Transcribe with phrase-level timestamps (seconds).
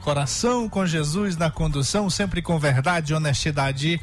[0.00, 4.00] Coração, com Jesus na condução, sempre com verdade, honestidade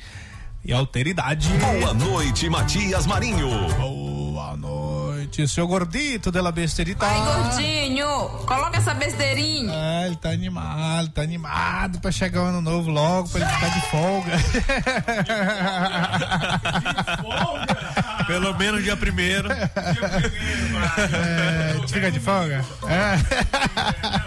[0.63, 1.49] e alteridade.
[1.49, 3.49] Boa noite, Matias Marinho.
[3.75, 7.05] Boa noite, seu gordito de la besterita.
[7.05, 8.07] Ai, gordinho,
[8.45, 9.73] coloca essa besteirinha.
[9.73, 13.49] Ah, ele tá animado, ele tá animado pra chegar o ano novo logo, pra ele
[13.49, 14.31] ficar de folga.
[18.27, 19.49] Pelo menos dia primeiro.
[19.51, 19.67] É,
[21.87, 22.63] fica de folga?
[22.87, 24.26] É.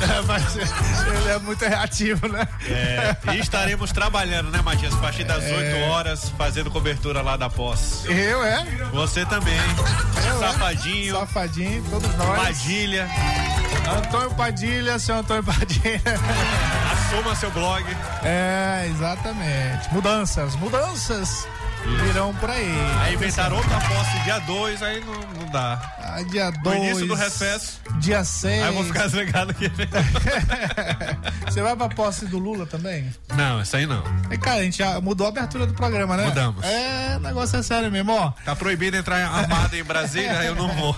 [0.26, 2.46] Mas ele é muito reativo, né?
[2.68, 4.94] É, e estaremos trabalhando, né, Matias?
[4.94, 8.06] A partir das 8 horas, fazendo cobertura lá da posse.
[8.10, 8.64] Eu, é?
[8.92, 9.58] Você também.
[10.28, 10.52] Eu, é?
[10.52, 11.14] Safadinho.
[11.14, 12.40] Safadinho, todos nós.
[12.40, 13.08] Padilha.
[13.98, 16.00] Antônio Padilha, seu Antônio Padilha.
[16.92, 17.84] Assuma seu blog.
[18.22, 19.92] É, exatamente.
[19.92, 21.46] Mudanças, mudanças
[22.04, 22.74] virão por aí.
[23.00, 25.80] Aí inventaram outra posse dia 2, aí não, não dá.
[26.02, 26.76] Ah, dia No 2.
[26.78, 27.80] início do recesso.
[27.98, 28.62] Dia 6.
[28.62, 29.70] Aí eu vou ficar desligado aqui.
[31.46, 33.12] Você vai pra posse do Lula também?
[33.34, 34.02] Não, isso aí não.
[34.30, 36.26] É, cara, a gente já mudou a abertura do programa, né?
[36.26, 36.64] Mudamos.
[36.64, 38.32] É, o negócio é sério mesmo, ó.
[38.44, 40.96] Tá proibido entrar armado em Brasília, eu não vou.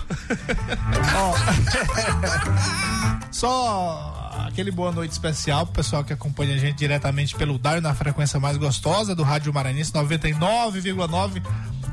[1.15, 1.35] Ó,
[3.31, 4.18] Só
[4.59, 8.41] aquele boa noite especial pro pessoal que acompanha a gente diretamente pelo Dário na frequência
[8.41, 11.41] mais gostosa do Rádio Maranhense 99,9.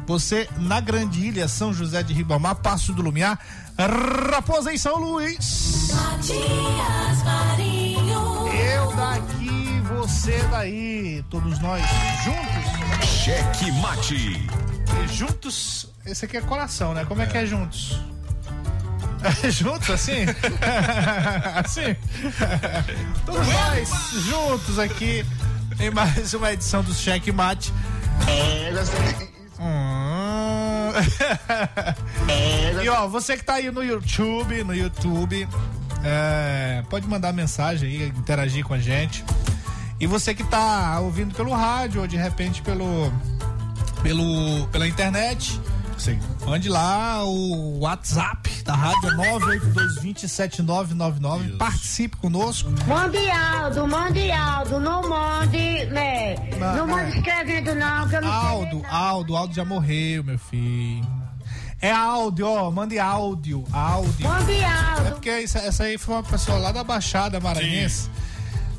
[0.04, 3.38] Você na Grande Ilha, São José de Ribamar, Passo do Lumiar,
[4.32, 5.90] Raposa em São Luís.
[5.94, 8.48] Matias Marinho.
[8.48, 11.84] Eu daqui, você daí, todos nós
[12.24, 13.08] juntos.
[13.08, 14.44] Cheque Mate.
[15.04, 17.04] E juntos, esse aqui é coração, né?
[17.04, 18.00] Como é, que é juntos?
[19.50, 20.24] juntos assim?
[21.54, 21.96] assim?
[23.24, 23.88] Todos nós
[24.24, 25.24] juntos aqui
[25.78, 27.72] em mais uma edição do Cheque Mate.
[29.58, 30.92] Hum.
[32.82, 35.48] e ó, você que tá aí no YouTube, no YouTube,
[36.04, 39.24] é, pode mandar mensagem aí, interagir com a gente.
[39.98, 43.10] E você que tá ouvindo pelo rádio ou de repente pelo,
[44.02, 45.58] pelo pela internet,
[45.98, 46.18] Sim.
[46.46, 51.56] Mande lá o WhatsApp da rádio 982207999.
[51.58, 52.70] Participe conosco.
[52.86, 56.34] Mande Aldo, mande Aldo, não mande, né?
[56.58, 57.16] Não, Não mande é.
[57.18, 58.94] escrevendo não, que eu não sei Aldo, não.
[58.94, 61.06] Aldo, Aldo já morreu, meu filho.
[61.80, 64.26] É áudio, ó, mande áudio, áudio.
[64.28, 65.10] Mande É Aldo.
[65.12, 68.08] porque isso- essa aí foi uma pessoa lá da Baixada Maranhense.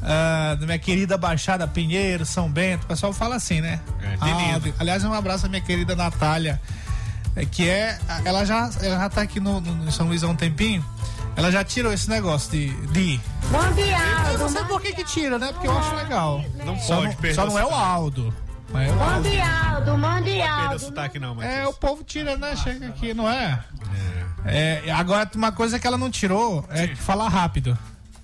[0.01, 2.85] ah, da minha querida Baixada Pinheiro, São Bento.
[2.85, 3.79] O pessoal fala assim, né?
[4.01, 4.53] É.
[4.53, 4.73] Áudio.
[4.79, 6.59] Aliás, um abraço à minha querida Natália.
[7.37, 7.97] É, que é.
[8.25, 10.83] Ela já, ela já tá aqui no, no- São Luís há um tempinho.
[11.35, 12.69] Ela já tirou esse negócio de.
[12.87, 13.19] de
[13.51, 13.95] Mande eu
[14.27, 14.39] Aldo.
[14.39, 15.51] não sei por que que tira, né?
[15.53, 16.43] Porque eu acho legal.
[16.65, 17.69] Não Só pode não, perder só não é o.
[17.73, 18.33] Aldo.
[18.73, 19.07] Mas é o Aldo.
[19.13, 20.79] Mande Aldo, mande Perda o Aldo.
[20.79, 21.41] sotaque não.
[21.41, 22.55] É, o povo tira, né?
[22.55, 23.63] Chega aqui, não é?
[24.45, 27.77] É, agora, uma coisa que ela não tirou é falar rápido.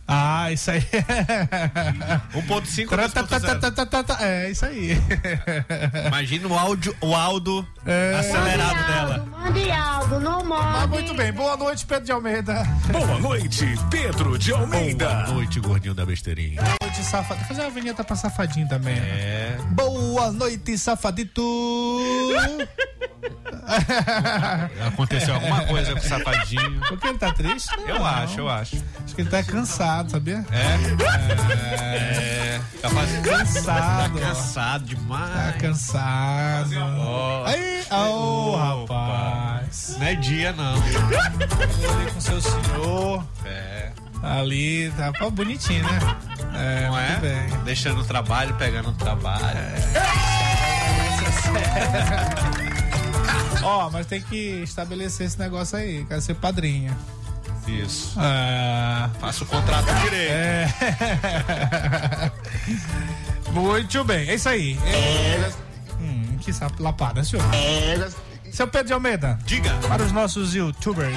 [0.08, 0.82] Ah, isso aí.
[2.36, 4.18] 1.5 ou 2.0?
[4.20, 4.98] É, isso aí.
[6.08, 8.16] Imagina o áudio, o áudio É.
[8.20, 9.14] acelerado Mande dela.
[9.16, 10.88] Aldo, mande Aldo, não Mas mande.
[10.88, 11.32] muito bem.
[11.32, 12.64] Boa noite, Pedro de Almeida.
[12.92, 15.08] Boa noite, Pedro de Almeida.
[15.08, 16.62] Boa noite, gordinho da besteirinha.
[16.62, 17.48] Boa noite, safadinho.
[17.48, 18.96] Fazer uma vinheta pra safadinho também.
[18.98, 19.58] É.
[19.72, 21.42] Boa noite, safadito.
[24.88, 26.82] Aconteceu alguma coisa com o safadinho.
[26.82, 27.70] Por que ele tá triste?
[27.88, 28.06] Eu Não.
[28.06, 28.76] acho, eu acho.
[29.04, 30.46] Acho que ele tá cansado, sabia?
[30.52, 30.78] É.
[31.54, 32.62] É.
[32.82, 33.24] Tá fazendo.
[33.24, 33.66] Cansado.
[33.66, 35.56] Tá cansado Tá demais.
[35.58, 36.70] cansado.
[37.00, 37.46] Ó.
[37.46, 38.88] Aí, oh, rapaz.
[38.88, 39.98] paz.
[40.00, 40.74] Não é dia, não.
[40.76, 43.24] Ali com seu senhor.
[43.46, 43.92] É.
[44.22, 46.00] Ali, tá pô, bonitinho, né?
[46.56, 47.16] É, Não é?
[47.18, 47.50] bem.
[47.66, 49.44] Deixando o trabalho, pegando o trabalho.
[53.64, 56.06] Ó, mas tem que estabelecer esse negócio aí.
[56.06, 56.96] Quero ser padrinho.
[57.68, 58.14] Isso.
[58.18, 60.32] Ah, Faça o contrato direito.
[60.34, 60.68] é.
[63.52, 64.78] Muito bem, é isso aí.
[64.86, 65.50] É...
[66.00, 67.46] Hum, que lapada, senhor.
[68.52, 69.74] Seu Pedro de Almeida, Diga.
[69.88, 71.16] para os nossos youtubers.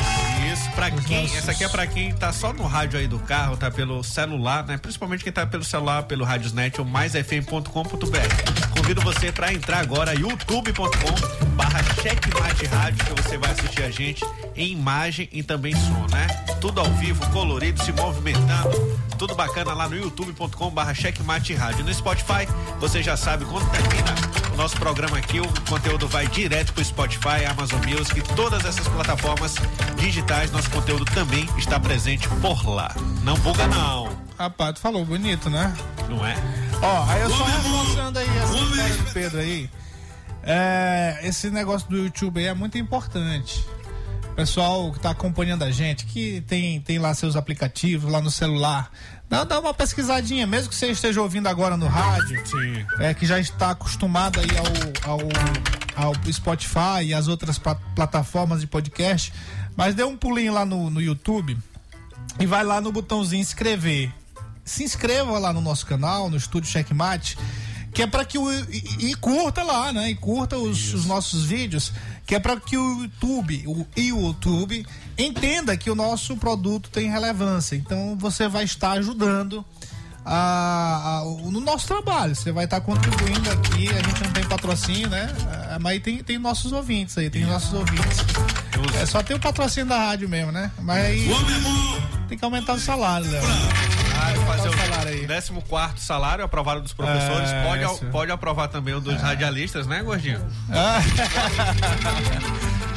[0.52, 1.22] Isso, pra Os quem.
[1.22, 4.02] nossos- Essa aqui é pra quem tá só no rádio aí do carro, tá pelo
[4.02, 4.78] celular, né?
[4.78, 8.65] Principalmente quem tá pelo celular, pelo Radiosnet ou maisfm.com.br.
[8.86, 14.24] Convido você pra entrar agora, youtube.com barra checkmate rádio, que você vai assistir a gente
[14.54, 16.28] em imagem e também som, né?
[16.60, 18.96] Tudo ao vivo, colorido, se movimentando.
[19.18, 21.84] Tudo bacana lá no youtube.com barra checkmate rádio.
[21.84, 22.46] No Spotify,
[22.78, 24.14] você já sabe quando termina
[24.54, 29.56] o nosso programa aqui, o conteúdo vai direto pro Spotify, Amazon Music, todas essas plataformas
[29.96, 32.94] digitais, nosso conteúdo também está presente por lá.
[33.24, 35.74] Não buga não, Rapaz, tu falou bonito, né?
[36.08, 36.34] não é?
[36.82, 39.70] Ó, aí eu só reforçando aí essa ideia do Pedro aí.
[40.42, 43.64] É, esse negócio do YouTube aí é muito importante.
[44.36, 48.90] Pessoal que tá acompanhando a gente, que tem, tem lá seus aplicativos lá no celular,
[49.30, 52.84] dá, dá uma pesquisadinha, mesmo que você esteja ouvindo agora no rádio, Sim.
[53.00, 54.46] é, que já está acostumado aí
[55.06, 59.32] ao, ao, ao Spotify e as outras pla- plataformas de podcast,
[59.74, 61.56] mas dê um pulinho lá no, no YouTube
[62.38, 64.12] e vai lá no botãozinho inscrever.
[64.66, 67.38] Se inscreva lá no nosso canal, no Estúdio Checkmate,
[67.94, 70.10] que é para que o e, e curta lá, né?
[70.10, 71.92] E curta os, os nossos vídeos,
[72.26, 74.84] que é para que o YouTube, o YouTube
[75.16, 77.74] entenda que o nosso produto tem relevância.
[77.76, 79.64] Então você vai estar ajudando
[80.24, 82.34] a, a- no nosso trabalho.
[82.34, 83.88] Você vai estar contribuindo aqui.
[83.88, 85.32] A gente não tem patrocínio, né?
[85.70, 88.18] Ah, Mas tem, tem nossos ouvintes aí, tem nossos ouvintes.
[89.00, 90.70] É só tem o patrocínio da rádio mesmo, né?
[90.82, 91.28] Mas aí
[92.28, 93.42] tem que aumentar o salário, Léo.
[94.18, 95.24] Ah, fazer o salário aí.
[95.24, 97.50] o 14 salário aprovado dos professores.
[97.50, 98.06] É, pode, isso.
[98.06, 100.40] pode aprovar também o dos radialistas, né, Gordinho?
[100.70, 101.00] Ah,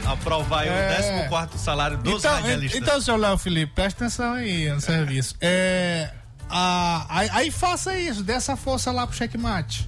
[0.11, 1.25] Aprovar É.
[1.27, 2.81] o 14 salário dos então, radialistas.
[2.81, 5.35] então, senhor Léo Felipe, presta atenção aí no serviço.
[5.39, 6.09] É,
[6.49, 9.87] a- aí, aí faça isso, dê essa força lá pro checkmate.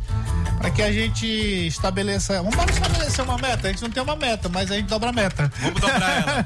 [0.60, 2.36] Pra que a gente estabeleça.
[2.44, 3.68] Vamos estabelecer uma meta.
[3.68, 5.52] A gente não tem uma meta, mas a gente dobra a meta.
[5.60, 6.46] Vamos dobrar ela.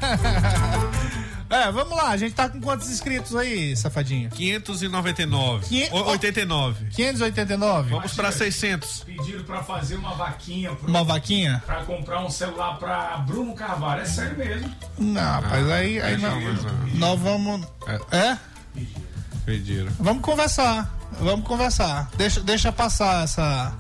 [1.50, 2.10] É, vamos lá.
[2.10, 4.30] A gente tá com quantos inscritos aí, safadinho?
[4.32, 5.66] 599.
[5.68, 6.86] Quinhe- O- 89.
[6.92, 7.90] 589?
[7.92, 9.04] Vamos pra 600.
[9.06, 11.62] Pediram pra fazer uma vaquinha pro, Uma vaquinha?
[11.66, 14.02] pra comprar um celular pra Bruno Carvalho.
[14.02, 14.74] É sério mesmo.
[14.98, 16.64] Não, rapaz, aí, aí nós,
[16.96, 17.62] nós vamos.
[18.12, 18.38] É?
[19.46, 19.92] Pediram.
[20.00, 20.92] Vamos conversar.
[21.20, 22.10] Vamos conversar.
[22.18, 23.72] Deixa, deixa passar essa.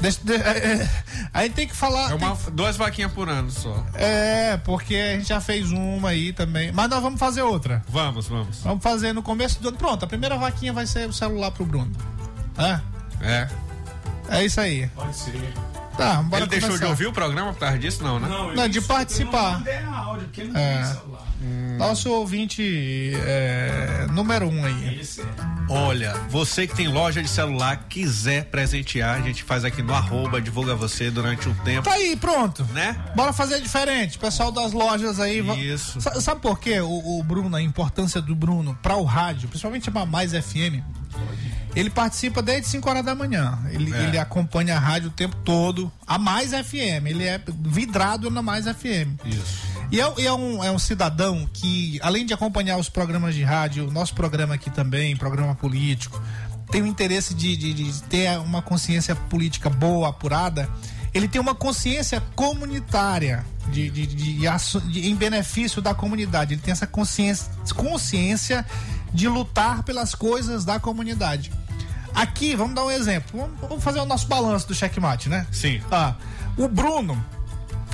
[0.00, 0.38] Deixa, de- é,
[0.82, 0.90] é,
[1.34, 2.10] a gente tem que falar.
[2.12, 3.84] É uma, tem- duas vaquinhas por ano só.
[3.94, 6.70] é, porque a gente já fez uma aí também.
[6.72, 7.82] Mas nós vamos fazer outra.
[7.88, 8.60] Vamos, vamos.
[8.62, 9.76] Vamos fazer no começo do ano.
[9.76, 11.90] Pronto, a primeira vaquinha vai ser o celular pro Bruno.
[12.56, 12.80] É?
[13.20, 13.48] É.
[14.30, 14.86] É isso aí.
[14.94, 15.52] Pode ser.
[15.96, 16.90] Tá, bora Ele deixou de começar.
[16.90, 18.28] ouvir o programa por causa disso, não, né?
[18.28, 19.60] Não, Não, de participar.
[19.64, 20.74] não áudio, porque não É.
[20.76, 21.24] tem celular.
[21.76, 25.00] Nosso ouvinte é, número um aí.
[25.00, 25.24] Esse é.
[25.68, 30.40] Olha, você que tem loja de celular, quiser presentear, a gente faz aqui no arroba,
[30.40, 32.64] divulga você durante um tempo, Tá aí, pronto.
[32.72, 32.96] né?
[33.14, 34.18] Bora fazer diferente.
[34.18, 35.40] Pessoal das lojas aí.
[35.40, 36.00] va- Isso.
[36.00, 36.80] Sa- Sabe por quê?
[36.80, 40.82] O, o Bruno, a importância do Bruno para o rádio, principalmente pra Mais FM.
[41.76, 43.58] Ele participa desde 5 horas da manhã.
[43.70, 44.04] Ele, É.
[44.04, 45.92] ele acompanha a rádio o tempo todo.
[46.06, 47.06] A Mais FM.
[47.06, 49.16] Ele é vidrado na Mais FM.
[49.24, 49.67] Isso.
[49.90, 53.88] E é, é um, é um cidadão que, além de acompanhar os programas de rádio,
[53.88, 56.20] o nosso programa aqui também, programa político,
[56.70, 60.68] tem o interesse de, de- de ter uma consciência política boa, apurada.
[61.14, 66.52] Ele tem uma consciência comunitária de, de- de- em benefício da comunidade.
[66.52, 68.66] Ele tem essa consciência, consciência
[69.14, 71.50] de lutar pelas coisas da comunidade.
[72.14, 73.40] Aqui, vamos dar um exemplo.
[73.40, 75.46] Vamos, vamos fazer o nosso balanço do checkmate, né?
[75.50, 75.80] Sim.
[75.90, 76.14] Ah,
[76.58, 77.22] o Bruno,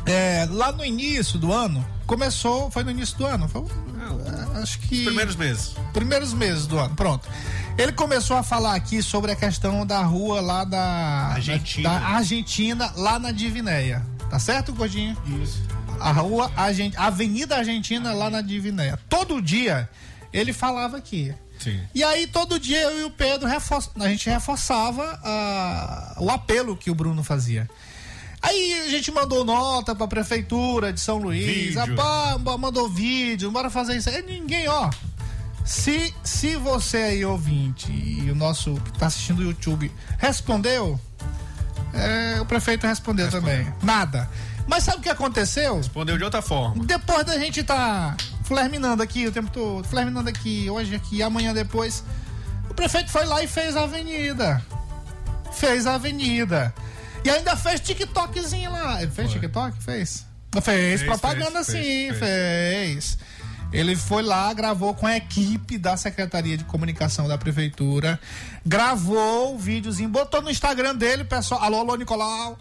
[0.06, 4.78] é, lá no início do ano, começou, foi no início do ano, foi, é, acho
[4.80, 5.74] que Primeiros meses.
[5.92, 7.28] primeiros meses do ano, pronto.
[7.76, 10.82] Ele começou a falar aqui sobre a questão da rua lá da
[11.34, 11.88] Argentina.
[11.88, 14.04] da Argentina, lá na Divinéia.
[14.30, 15.16] Tá certo, Gordinho?
[15.42, 15.62] Isso.
[16.00, 16.50] A rua
[16.96, 18.98] Avenida Argentina lá na Divinéia.
[19.08, 19.88] Todo dia
[20.32, 21.32] ele falava aqui.
[21.58, 21.80] Sim.
[21.94, 26.76] E aí todo dia eu e o Pedro refor- a gente reforçava ah, o apelo
[26.76, 27.68] que o Bruno fazia.
[28.44, 31.96] Aí a gente mandou nota pra prefeitura de São Luís, Vídeo.
[31.96, 34.10] rapá, mandou vídeo, bora fazer isso.
[34.10, 34.90] Aí ninguém, ó.
[35.64, 41.00] Se, se você aí, ouvinte, e o nosso que tá assistindo o YouTube respondeu,
[41.94, 43.66] é, o prefeito respondeu também.
[43.82, 44.28] Nada.
[44.66, 45.78] Mas sabe o que aconteceu?
[45.78, 46.84] Respondeu de outra forma.
[46.84, 52.04] Depois da gente tá flerminando aqui o tempo todo, flerminando aqui, hoje aqui, amanhã depois,
[52.68, 54.62] o prefeito foi lá e fez a avenida.
[55.50, 56.74] Fez a avenida.
[57.24, 59.02] E ainda fez TikTokzinho lá.
[59.02, 59.82] Ele fez TikTok?
[59.82, 60.26] Fez.
[60.52, 63.18] Fez, Fez, propaganda fez, sim, fez, fez.
[63.72, 68.20] Ele foi lá, gravou com a equipe da Secretaria de Comunicação da Prefeitura,
[68.64, 71.60] gravou o videozinho, botou no Instagram dele, pessoal.
[71.60, 72.56] Alô, alô, Nicolau.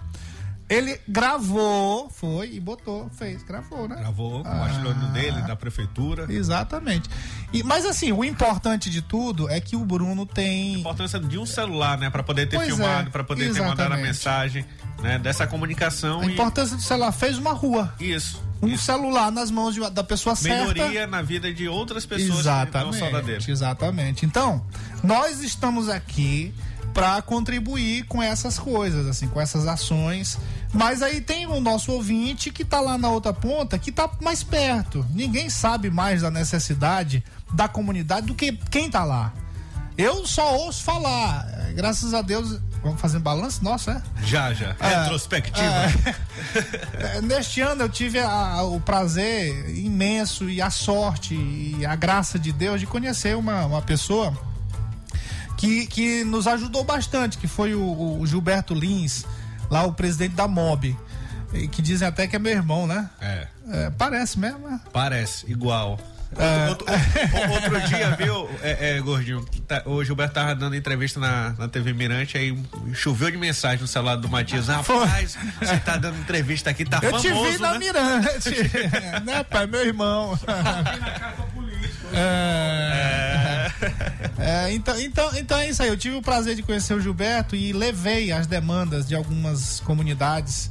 [0.73, 3.95] Ele gravou, foi e botou, fez, gravou, né?
[3.97, 6.25] Gravou, compartilhou no dele, da prefeitura.
[6.31, 7.09] Exatamente.
[7.51, 10.75] E, mas assim, o importante de tudo é que o Bruno tem.
[10.79, 13.79] importância de um celular, né, Pra poder ter Pois filmado, é, pra poder ter mandado
[13.81, 14.03] a exatamente.
[14.07, 14.65] mensagem,
[15.01, 17.93] né, dessa comunicação A importância do celular fez uma rua.
[17.99, 18.41] e isso.
[18.61, 18.85] Um isso.
[18.85, 20.73] celular nas mãos de- da pessoa certa.
[20.73, 22.39] Melhoria na vida de outras pessoas
[22.69, 23.37] que não só da dele.
[23.37, 24.25] Exatamente, exatamente.
[24.25, 24.65] Então,
[25.03, 26.53] nós estamos aqui
[26.93, 30.37] para contribuir com essas coisas, assim, com essas ações.
[30.73, 34.41] Mas aí tem o nosso ouvinte que tá lá na outra ponta, que tá mais
[34.41, 35.05] perto.
[35.11, 39.31] Ninguém sabe mais da necessidade da comunidade do que quem tá lá.
[39.95, 41.47] Eu só ouço falar.
[41.69, 43.63] É, Graças a Deus, vamos fazer um balanço?
[43.63, 44.25] Nossa, é?
[44.25, 44.75] Já, já.
[44.79, 45.63] Retrospectiva.
[46.95, 52.39] É, Neste ano eu tive a- o prazer imenso e a sorte e a graça
[52.39, 54.35] de Deus de conhecer uma, uma pessoa
[55.57, 59.25] que, que nos ajudou bastante, que foi o, o Gilberto Lins,
[59.73, 60.95] lá o presidente da MOB,
[61.71, 63.09] que dizem até que é meu irmão, né?
[63.19, 63.47] É.
[63.71, 64.79] É, parece mesmo, né?
[64.91, 65.99] Parece, igual.
[66.35, 66.69] É.
[66.69, 71.51] Outro, outro- outro dia, viu, é, é, Gordinho, tá- o Gilberto tava dando entrevista na,
[71.59, 72.57] na TV Mirante, aí
[72.93, 74.67] choveu de mensagem no celular do Matias.
[74.67, 77.77] Rapaz, você tá dando entrevista aqui, tá Eu famoso, te vi na né?
[77.79, 78.49] Mirante,
[79.25, 79.67] né, pai?
[79.67, 80.37] Meu irmão.
[82.15, 83.32] É, É,
[84.71, 85.89] então, então, então é isso aí.
[85.89, 90.69] Eu tive o prazer de conhecer o Gilberto e levei as demandas de algumas comunidades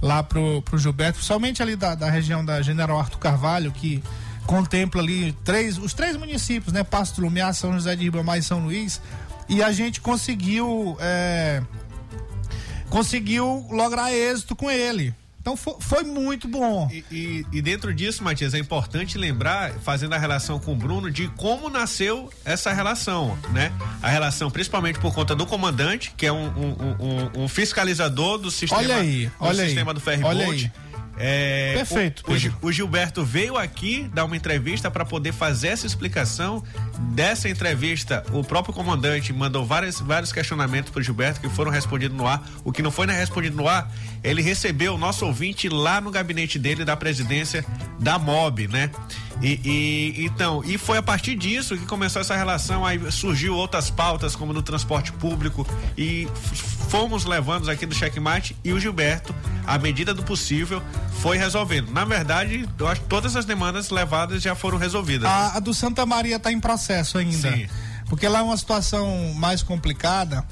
[0.00, 4.02] lá pro, pro Gilberto, principalmente ali da, da região da General Arthur Carvalho, que
[4.46, 6.84] contempla ali três, os três municípios, né?
[6.84, 9.00] Pasto Lumiar, São José de Ribamar e São Luís.
[9.48, 10.96] E a gente conseguiu.
[11.00, 11.62] é,
[12.88, 15.14] conseguiu lograr êxito com ele.
[15.44, 16.88] Então fo- foi, muito bom.
[16.90, 21.10] E, e- e dentro disso, Matias, é importante lembrar, fazendo a relação com o Bruno,
[21.10, 23.70] de como nasceu essa relação, né?
[24.00, 28.50] A relação, principalmente por conta do comandante, que é um, um- um- um fiscalizador do
[28.50, 30.72] sistema, Olha aí, do, olha aí, sistema do olha ferryboat.
[30.74, 30.83] aí.
[31.16, 36.62] É, Perfeito, o- O, Gilberto veio aqui dar uma entrevista para poder fazer essa explicação.
[37.14, 42.16] Dessa entrevista, o próprio comandante mandou vários, vários questionamentos para o Gilberto que foram respondidos
[42.16, 42.42] no ar.
[42.64, 43.92] O que não foi né, respondido no ar,
[44.24, 47.64] ele recebeu o nosso ouvinte lá no gabinete dele da presidência
[48.00, 48.90] da MOB, né?
[49.42, 52.84] E, e- então, e foi a partir disso que começou essa relação.
[52.84, 55.66] Aí surgiu outras pautas, como no transporte público,
[55.98, 56.26] e
[56.88, 59.34] fomos levando aqui do checkmate e o Gilberto,
[59.66, 60.82] à medida do possível,
[61.20, 61.90] foi resolvendo.
[61.90, 65.28] Na verdade, eu acho que todas as demandas levadas já foram resolvidas.
[65.28, 65.34] né?
[65.34, 67.50] A, a do Santa Maria está em processo ainda.
[67.52, 67.66] Sim.
[68.08, 70.44] Porque lá é uma situação mais complicada.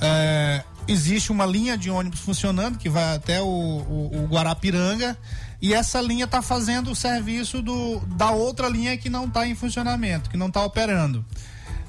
[0.00, 5.16] É, existe uma linha de ônibus funcionando que vai até o, o- o Guarapiranga.
[5.60, 9.54] E essa linha está fazendo o serviço do, da outra linha que não está em
[9.54, 11.24] funcionamento, que não está operando.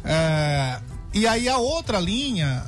[0.03, 0.79] É,
[1.13, 2.63] e aí a outra linha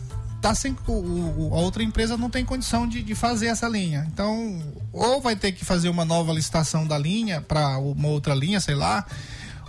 [0.47, 4.05] tá sem o- o- a outra empresa não tem condição de, de fazer essa linha.
[4.13, 4.61] Então,
[4.93, 8.75] ou vai ter que fazer uma nova licitação da linha para uma outra linha, sei
[8.75, 9.03] lá,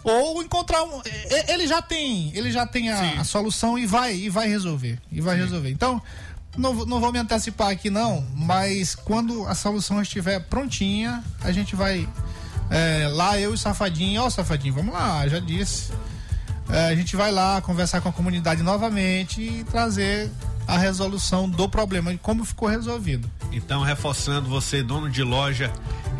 [0.04, 1.00] ou encontrar um,
[1.48, 5.20] ele já tem, ele já tem a, a solução e vai e vai resolver, e
[5.20, 5.70] vai resolver.
[5.70, 6.00] Então,
[6.58, 11.50] não, vou- não vou me antecipar aqui não, mas quando a solução estiver prontinha, a
[11.52, 12.06] gente vai
[12.70, 15.90] é, lá eu e o Safadinho, ó Safadinho, vamos lá, já disse.
[16.68, 20.30] É, a gente vai lá conversar com a comunidade novamente e trazer
[20.66, 23.30] a resolução do problema e como ficou resolvido.
[23.52, 25.72] Então, reforçando você, dono de loja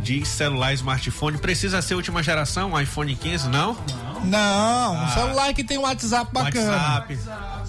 [0.02, 3.76] de celular smartphone, precisa ser última geração, um iPhone 15, não?
[4.24, 5.10] Não, um Ah.
[5.14, 6.70] celular que tem um WhatsApp bacana.
[6.70, 7.18] WhatsApp.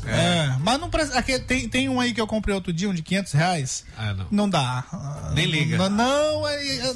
[0.10, 1.18] É, mas não precisa.
[1.18, 3.86] aqui Tem, tem um aí que eu comprei outro dia, um de 500 reais.
[3.98, 4.28] Ah, não.
[4.32, 4.84] Não dá.
[5.34, 5.78] Nem liga.
[5.78, 6.94] Não, não, é, é-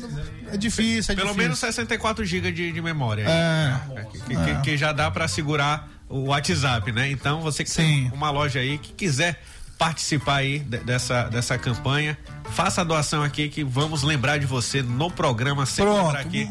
[0.53, 1.13] é difícil.
[1.13, 1.35] É Pelo difícil.
[1.43, 3.25] menos 64 GB de, de memória.
[3.27, 3.99] É.
[3.99, 7.09] É, que, que- que já dá para segurar o WhatsApp, né?
[7.09, 8.11] Então você que tem Sim.
[8.13, 9.41] uma loja aí que quiser
[9.85, 12.15] participar aí de- dessa, dessa campanha,
[12.51, 16.15] faça a doação aqui que vamos lembrar de você no programa sempre Pronto.
[16.17, 16.47] aqui.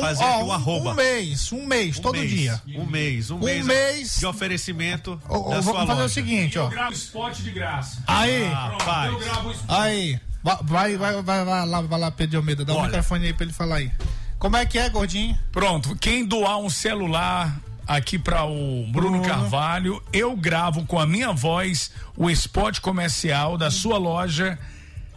[0.00, 0.90] Fazer ó, aqui o arroba.
[0.90, 2.60] Um mês, um mês, Um todo mês, dia.
[2.76, 4.16] Um mês, um, Um mês, mês.
[4.18, 6.04] de oferecimento Ó, da sua vamos fazer loja.
[6.06, 6.64] o seguinte, ó.
[6.64, 8.02] Eu gravo spot de graça.
[8.04, 9.12] Aí, Pronto, Rapaz.
[9.12, 9.70] eu gravo spot.
[9.70, 10.20] aí.
[10.42, 12.64] Va- Vai, vai, vai, vai lá, vai lá, Pedro Almeida.
[12.64, 12.86] Dá o Olha.
[12.86, 13.92] microfone aí pra ele falar aí.
[14.40, 15.38] Como é que é, gordinho?
[15.52, 17.56] Pronto, quem doar um celular
[17.96, 19.22] aqui para o Bruno, Bruno.
[19.22, 24.58] Carvalho, eu gravo com a minha voz o spot comercial da sua loja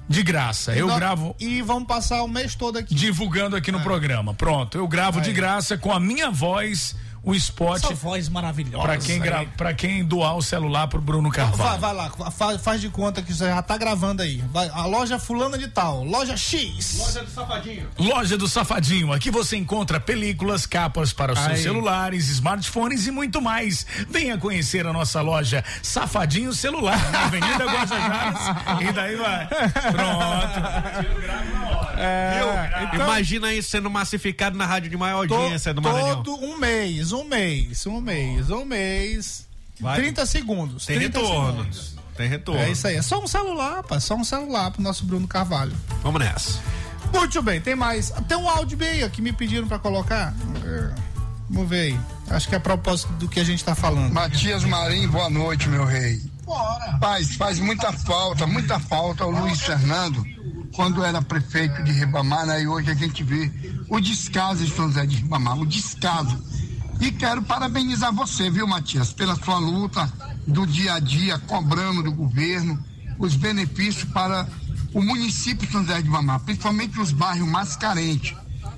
[0.07, 0.75] De graça.
[0.75, 2.93] Eu Não- gravo E vamos passar o mês todo aqui.
[2.93, 4.35] divulgando aqui no programa.
[4.35, 5.35] Pronto, eu gravo de Aí.
[5.35, 8.83] graça com a minha voz o spot Essa voz maravilhosa.
[8.83, 9.45] para quem, gra...
[9.57, 11.79] pra quem doar o celular pro Bruno Vai, Carvalho.
[11.79, 14.43] vai lá, fa- faz de conta que você já tá gravando aí.
[14.51, 16.97] Vai, a loja fulana de tal, loja X.
[16.99, 17.87] Loja do Safadinho.
[17.97, 21.63] Loja do Safadinho, aqui você encontra películas, capas para os seus Aí.
[21.63, 23.85] celulares, smartphones e muito mais.
[24.09, 28.39] Venha conhecer a nossa loja Safadinho Celular, na Avenida Guajajaras.
[28.87, 29.47] e daí vai.
[29.47, 31.15] Pronto.
[31.97, 36.23] É, então, Imagina isso sendo massificado na rádio de maior to- audiência do Maranhão.
[36.23, 39.47] todo um mês, um mês, um mês, um mês.
[39.79, 39.97] Vai.
[39.97, 40.85] 30 segundos.
[40.85, 41.57] Tem 30 retorno.
[41.57, 41.95] segundos.
[42.15, 42.61] Tem retorno.
[42.61, 45.75] É isso aí, é só um celular, pá, só um celular pro nosso Bruno Carvalho.
[46.01, 46.59] Vamos nessa.
[47.13, 48.11] Muito bem, tem mais.
[48.27, 50.33] Tem um áudio ó, que me pediram pra colocar.
[50.65, 51.15] É,
[51.49, 51.99] Vamos ver aí.
[52.29, 54.11] Acho que é a propósito do que a gente tá falando.
[54.11, 56.21] Matias Marim, boa noite, meu rei.
[56.43, 56.97] Bora.
[56.99, 60.23] Faz, faz muita falta, muita falta o Luiz Fernando,
[60.75, 62.61] quando era prefeito de Ribamar, né?
[62.61, 63.51] E hoje a gente vê
[63.89, 66.43] o descaso de São José de Ribamar, o descaso.
[66.99, 70.11] E quero parabenizar você, viu, Matias, pela sua luta
[70.47, 72.83] do dia a dia, cobrando do governo
[73.19, 74.47] os benefícios para
[74.93, 78.35] o município de São José de Ribamar, principalmente os bairros mais carentes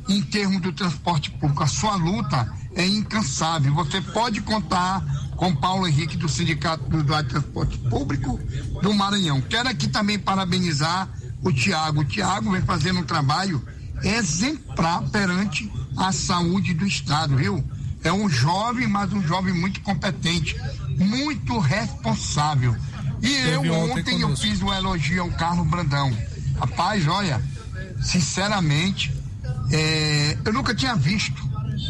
[0.09, 1.63] em termos do transporte público.
[1.63, 3.73] A sua luta é incansável.
[3.75, 5.03] Você pode contar
[5.35, 8.39] com Paulo Henrique do Sindicato do Transporte Público
[8.81, 9.41] do Maranhão.
[9.41, 11.09] Quero aqui também parabenizar
[11.41, 12.01] o Tiago.
[12.01, 13.61] O Tiago vem fazendo um trabalho
[14.03, 17.63] exemplar perante a saúde do Estado, viu?
[18.07, 20.55] É um jovem, mas um jovem muito competente,
[20.97, 22.73] muito responsável.
[23.21, 26.15] E eu Esteve ontem ontem eu fiz um elogio ao Carlos Brandão.
[26.57, 27.43] Rapaz, olha,
[28.01, 29.13] sinceramente,
[29.73, 31.45] é, eu nunca tinha visto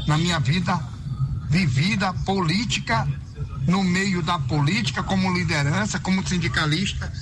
[0.07, 0.79] na minha vida
[1.51, 3.07] vivida política,
[3.67, 7.13] no meio da política, como liderança, como sindicalista,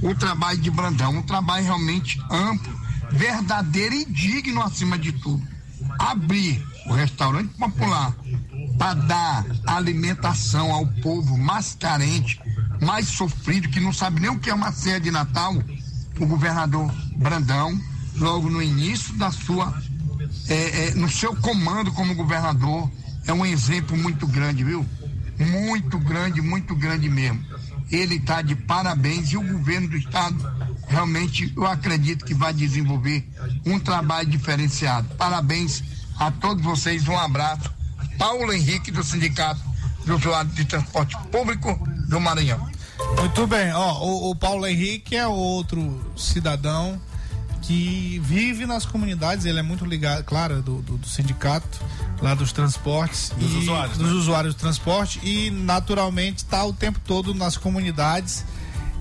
[0.00, 1.16] o trabalho de Brandão.
[1.16, 2.72] Um trabalho realmente amplo,
[3.10, 5.53] verdadeiro e digno acima de tudo.
[5.98, 8.14] Abrir o restaurante popular
[8.78, 12.40] para dar alimentação ao povo mais carente,
[12.80, 15.54] mais sofrido, que não sabe nem o que é uma ceia de Natal,
[16.18, 17.78] o governador Brandão,
[18.16, 19.72] logo no início da sua,
[20.48, 22.90] é, é, no seu comando como governador,
[23.26, 24.84] é um exemplo muito grande, viu?
[25.38, 27.42] Muito grande, muito grande mesmo.
[27.90, 30.36] Ele está de parabéns e o governo do estado
[30.88, 33.28] realmente eu acredito que vai desenvolver
[33.66, 35.08] um trabalho diferenciado.
[35.16, 35.82] Parabéns
[36.18, 37.72] a todos vocês, um abraço.
[38.18, 39.60] Paulo Henrique do Sindicato
[40.04, 42.68] do Usuário de Transporte Público do Maranhão.
[43.18, 47.00] Muito bem, ó, o, o Paulo Henrique é outro cidadão
[47.62, 51.80] que vive nas comunidades, ele é muito ligado, claro, do, do, do sindicato
[52.20, 54.12] lá dos transportes Dos e usuários, dos né?
[54.12, 58.44] usuários do transporte e naturalmente está o tempo todo nas comunidades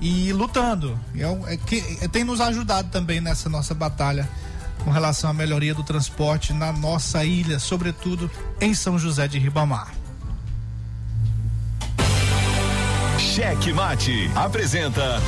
[0.04, 1.00] e lutando.
[1.16, 4.28] É, é que, é- tem nos ajudado também nessa nossa batalha
[4.84, 9.94] com relação à melhoria do transporte na nossa ilha, sobretudo em São José de Ribamar.
[13.18, 15.22] Cheque Mate apresenta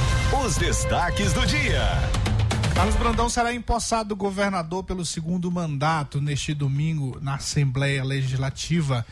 [0.45, 1.81] os destaques do dia.
[2.75, 9.05] Carlos Brandão será empossado governador pelo segundo mandato neste domingo na Assembleia Legislativa.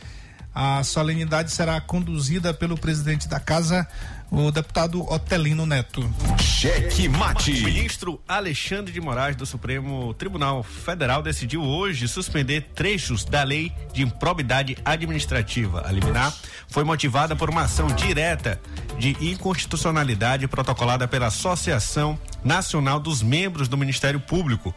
[0.53, 3.87] A solenidade será conduzida pelo presidente da casa,
[4.29, 6.07] o deputado Otelino Neto.
[6.39, 7.51] Cheque O Mate.
[7.63, 14.03] ministro Alexandre de Moraes do Supremo Tribunal Federal decidiu hoje suspender trechos da lei de
[14.03, 15.83] improbidade administrativa.
[15.87, 16.31] A liminar
[16.67, 18.61] foi motivada por uma ação direta
[18.99, 24.73] de inconstitucionalidade protocolada pela Associação Nacional dos Membros do Ministério Público.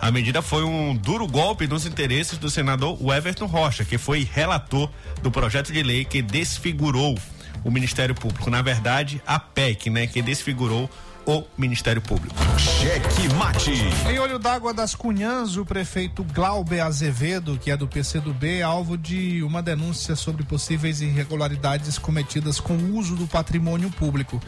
[0.00, 4.90] A medida foi um duro golpe nos interesses do senador Everton Rocha, que foi relator
[5.22, 7.18] do projeto de lei que desfigurou
[7.62, 8.48] o Ministério Público.
[8.48, 10.88] Na verdade, a PEC, né, que desfigurou
[11.26, 12.34] o Ministério Público.
[12.58, 13.72] Cheque Mate.
[14.08, 18.96] Em Olho d'Água das Cunhãs, o prefeito Glauber Azevedo, que é do PCdoB, é alvo
[18.96, 24.40] de uma denúncia sobre possíveis irregularidades cometidas com o uso do patrimônio público.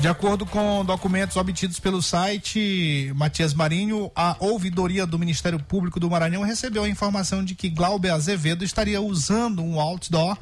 [0.00, 6.08] De acordo com documentos obtidos pelo site Matias Marinho, a ouvidoria do Ministério Público do
[6.08, 10.38] Maranhão recebeu a informação de que Glauber Azevedo estaria usando um outdoor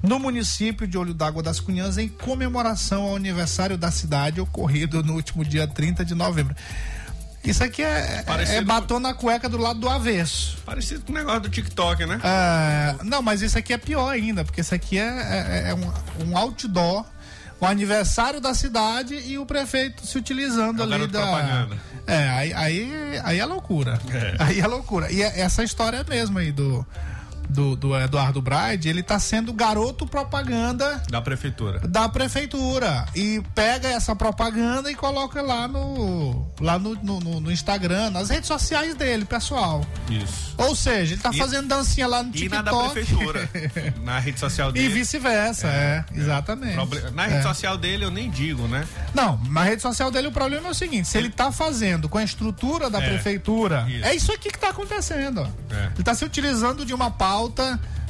[0.00, 5.14] no município de Olho d'Água das Cunhãs em comemoração ao aniversário da cidade ocorrido no
[5.14, 6.54] último dia 30 de novembro.
[7.42, 10.58] Isso aqui é, Parecido é batom na cueca do lado do avesso.
[10.64, 12.20] Parecido com o negócio do TikTok, né?
[12.22, 16.28] É, não, mas isso aqui é pior ainda, porque isso aqui é, é- é um,
[16.28, 17.04] um outdoor,
[17.60, 21.20] o aniversário da cidade e o prefeito se utilizando É ali da.
[21.20, 21.76] propaganda.
[22.06, 22.92] É, aí, aí,
[23.22, 24.00] aí é loucura.
[24.12, 24.34] É.
[24.38, 25.12] Aí é loucura.
[25.12, 26.84] E é- essa história é mesmo aí do,
[27.50, 31.80] do, do Eduardo Braide, ele tá sendo garoto propaganda Da prefeitura.
[31.80, 38.10] da prefeitura e pega essa propaganda e coloca lá no lá no, no, no- Instagram,
[38.10, 39.84] nas redes sociais dele, pessoal.
[40.08, 40.54] Isso.
[40.56, 42.92] Ou seja, ele tá E- fazendo dancinha lá no E na da TikTok.
[42.94, 43.50] prefeitura.
[44.04, 44.88] na rede social E dele.
[44.94, 46.74] vice-versa, é, exatamente.
[46.74, 47.42] Proble- Na rede É.
[47.42, 48.86] social dele eu nem digo, né?
[49.14, 52.18] Não, na rede social dele o problema é o seguinte: se ele tá fazendo com
[52.18, 54.04] a estrutura da É, prefeitura, isso.
[54.04, 55.40] é isso aqui que tá acontecendo.
[55.70, 55.90] É.
[55.94, 57.39] Ele tá se utilizando de uma pauta,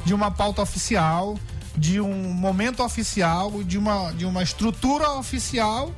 [0.03, 1.37] de uma pauta oficial,
[1.77, 5.93] de um momento oficial, de uma, de uma estrutura oficial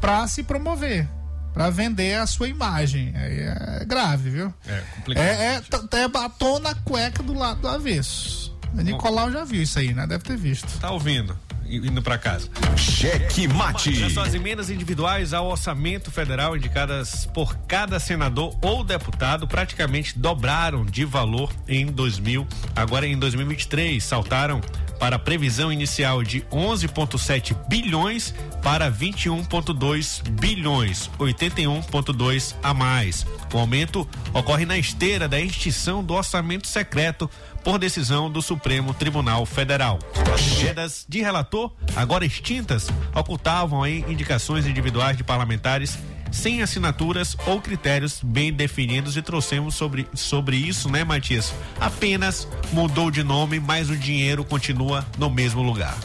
[0.00, 1.08] para se promover,
[1.52, 3.12] para vender a sua imagem.
[3.16, 4.54] Aí É, grave, viu?
[4.66, 5.24] É, complicado.
[5.24, 5.62] É,
[5.96, 8.56] é, é batom na cueca do lado do avesso.
[8.74, 10.06] O Nicolau já viu isso aí, né?
[10.06, 10.78] Deve ter visto.
[10.78, 11.36] Tá ouvindo?
[11.68, 12.48] Indo pra casa.
[12.76, 14.04] Cheque mate.
[14.18, 21.04] As emendas individuais ao orçamento federal indicadas por cada senador ou deputado praticamente dobraram de
[21.04, 22.46] valor em 2000.
[22.74, 24.60] Agora em 2023 saltaram
[24.98, 33.26] para a previsão inicial de 11,7 bilhões para 21,2 bilhões, 81,2 a mais.
[33.52, 37.30] O aumento ocorre na esteira da extinção do orçamento secreto
[37.62, 39.98] por decisão do Supremo Tribunal Federal.
[40.32, 45.98] As de relator, agora extintas, ocultavam aí indicações individuais de parlamentares
[46.30, 51.54] sem assinaturas ou critérios bem definidos e trouxemos sobre, sobre isso, né, Matias?
[51.80, 55.96] Apenas mudou de nome, mas o dinheiro continua no mesmo lugar.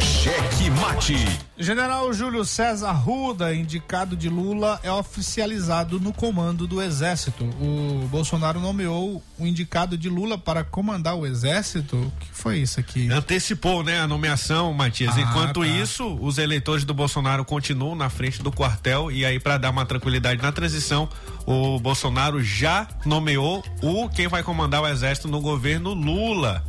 [0.00, 1.16] Cheque mate.
[1.56, 7.44] General Júlio César Ruda, indicado de Lula, é oficializado no comando do Exército.
[7.44, 11.96] O Bolsonaro nomeou o indicado de Lula para comandar o Exército.
[11.96, 13.10] O que foi isso aqui?
[13.10, 15.16] Antecipou, né, a nomeação, Matias.
[15.16, 15.66] Ah, Enquanto tá.
[15.66, 19.86] isso, os eleitores do Bolsonaro continuam na frente do quartel e aí para dar uma
[19.86, 21.08] tranquilidade na transição,
[21.46, 26.64] o Bolsonaro já nomeou o quem vai comandar o exército no governo Lula.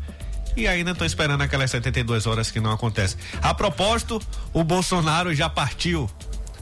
[0.56, 3.18] E ainda estou esperando aquelas 72 horas que não acontece.
[3.42, 4.22] A propósito,
[4.54, 6.10] o Bolsonaro já partiu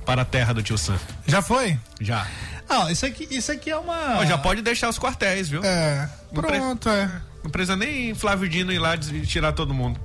[0.06, 0.98] para a terra do tio Sam.
[1.28, 1.78] Já foi?
[2.02, 2.26] Já.
[2.68, 4.18] Ah, isso aqui, isso aqui é uma.
[4.20, 5.64] Ó, já pode deixar os quartéis, viu?
[5.64, 6.10] É.
[6.32, 7.10] Não pre- Pronto, é.
[7.44, 10.00] Não precisa nem Flávio Dino ir lá e tirar todo mundo.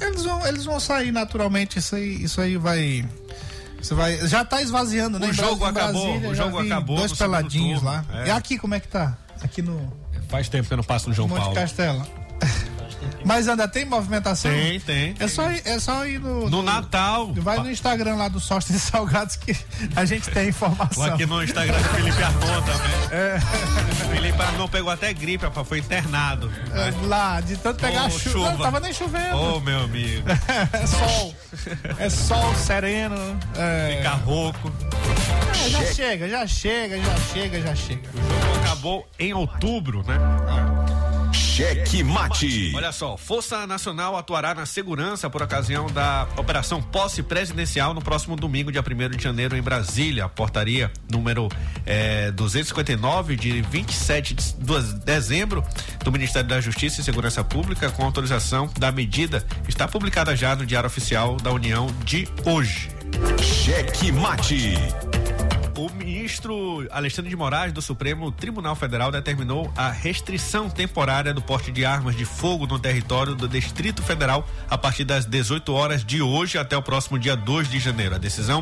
[0.00, 1.78] Eles vão, eles vão sair naturalmente.
[1.78, 3.06] Isso aí, isso aí vai.
[3.80, 4.16] Isso vai.
[4.26, 5.28] Já tá esvaziando, né?
[5.28, 8.04] O jogo acabou, Brasília, o jogo acabou Dois peladinhos lá.
[8.12, 8.28] é.
[8.28, 9.16] E aqui, como é que tá?
[9.42, 9.92] Aqui no
[10.28, 11.54] Faz tempo que eu não passo no João Monte Paulo.
[11.54, 12.06] Castelo.
[13.24, 14.50] Mas ainda tem movimentação?
[14.50, 15.14] Tem, tem.
[15.18, 16.48] É só, ir- é só ir no.
[16.48, 17.32] No Natal.
[17.34, 19.56] Vai no Instagram lá do Sócios e Salgados que
[19.96, 21.04] a gente tem informação.
[21.04, 24.10] Ou aqui no Instagram do Felipe Arnon também.
[24.10, 26.50] Felipe Arnon pegou até gripe, rapaz, foi internado.
[26.72, 28.30] É, lá, de tanto pegar Ô, chuva.
[28.30, 28.50] chuva.
[28.52, 29.36] Não, tava nem chovendo.
[29.36, 30.24] Ô, meu amigo.
[30.72, 31.34] é sol.
[31.98, 33.16] É sol sereno.
[33.56, 34.72] É, Fica rouco.
[35.64, 38.00] é, já chega, já chega, já chega, já chega.
[38.14, 40.16] O jogo acabou em outubro, né?
[41.58, 42.72] Cheque mate.
[42.72, 48.36] Olha só, Força Nacional atuará na segurança por ocasião da Operação Posse Presidencial no próximo
[48.36, 50.26] domingo, dia 1 de janeiro, em Brasília.
[50.26, 51.48] A portaria número
[51.84, 55.64] eh, 259, de 27 de de dezembro,
[56.04, 60.64] do Ministério da Justiça e Segurança Pública, com autorização da medida, está publicada já no
[60.64, 62.88] Diário Oficial da União de hoje.
[63.42, 64.74] Cheque mate.
[65.78, 71.70] O ministro Alexandre de Moraes do Supremo Tribunal Federal determinou a restrição temporária do porte
[71.70, 76.20] de armas de fogo no território do Distrito Federal a partir das 18 horas de
[76.20, 78.16] hoje até o próximo dia 2 de janeiro.
[78.16, 78.60] A decisão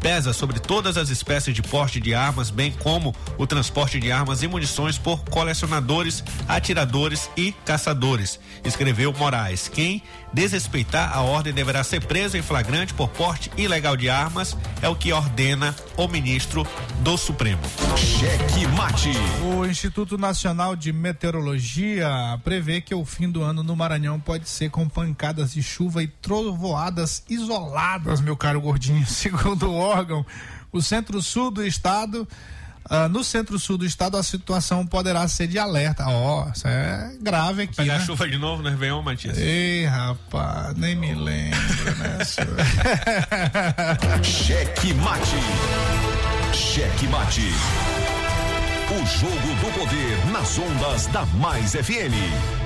[0.00, 4.42] pesa sobre todas as espécies de porte de armas, bem como o transporte de armas
[4.42, 8.40] e munições por colecionadores, atiradores e caçadores.
[8.64, 9.68] Escreveu Moraes.
[9.68, 10.02] Quem
[10.36, 14.94] desrespeitar a ordem deverá ser preso em flagrante por porte ilegal de armas, é o
[14.94, 16.62] que ordena o ministro
[17.00, 17.62] do Supremo.
[17.96, 19.12] Cheque mate.
[19.42, 24.68] O Instituto Nacional de Meteorologia prevê que o fim do ano no Maranhão pode ser
[24.68, 29.06] com pancadas de chuva e trovoadas isoladas, meu caro gordinho.
[29.08, 30.26] Segundo o órgão,
[30.70, 32.28] o centro-sul do estado.
[32.88, 36.04] Ah, no centro-sul do estado, a situação poderá ser de alerta.
[36.06, 37.76] Ó, isso é grave aqui.
[37.76, 38.04] Pegar né?
[38.04, 39.36] chuva de novo no Réveillon, Matias.
[39.38, 42.24] Ei, rapaz, nem me lembro, né?
[42.24, 42.56] senhor?
[44.22, 45.36] Cheque mate.
[46.52, 47.52] Cheque mate.
[48.88, 52.65] O jogo do poder nas ondas da Mais FM.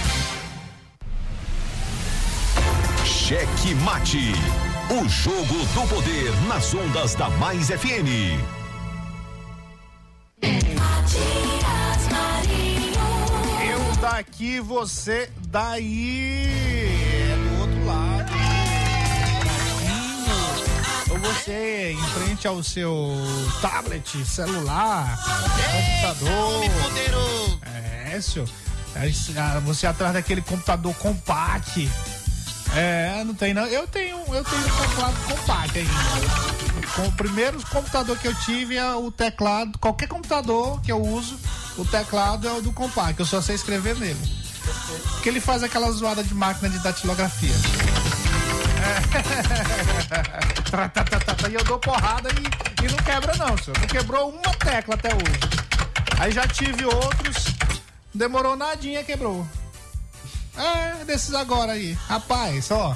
[3.31, 4.33] Cheque Mate.
[4.89, 8.35] O jogo do poder nas ondas da Mais FM.
[10.77, 12.93] Matias Marinho.
[13.71, 16.49] Eu daqui, você daí.
[17.31, 18.31] É do outro lado.
[21.11, 23.15] Ou você em frente ao seu
[23.61, 25.17] tablet, celular,
[26.01, 26.65] computador.
[28.11, 28.49] É, senhor.
[29.63, 31.89] Você atrás daquele computador compact.
[32.75, 33.65] É, não tem não.
[33.65, 35.91] Eu tenho, eu tenho um teclado compact ainda.
[36.95, 41.37] Com o primeiro computador que eu tive é o teclado, qualquer computador que eu uso,
[41.77, 44.19] o teclado é o do compact, eu só sei escrever nele.
[45.13, 47.55] Porque ele faz aquela zoada de máquina de datilografia.
[48.81, 50.51] É.
[51.51, 53.77] E eu dou porrada e, e não quebra não, senhor.
[53.77, 55.39] Não quebrou uma tecla até hoje.
[56.17, 57.47] Aí já tive outros,
[58.13, 59.45] demorou nadinha, quebrou.
[60.57, 61.97] É, desses agora aí.
[62.07, 62.95] Rapaz, ó.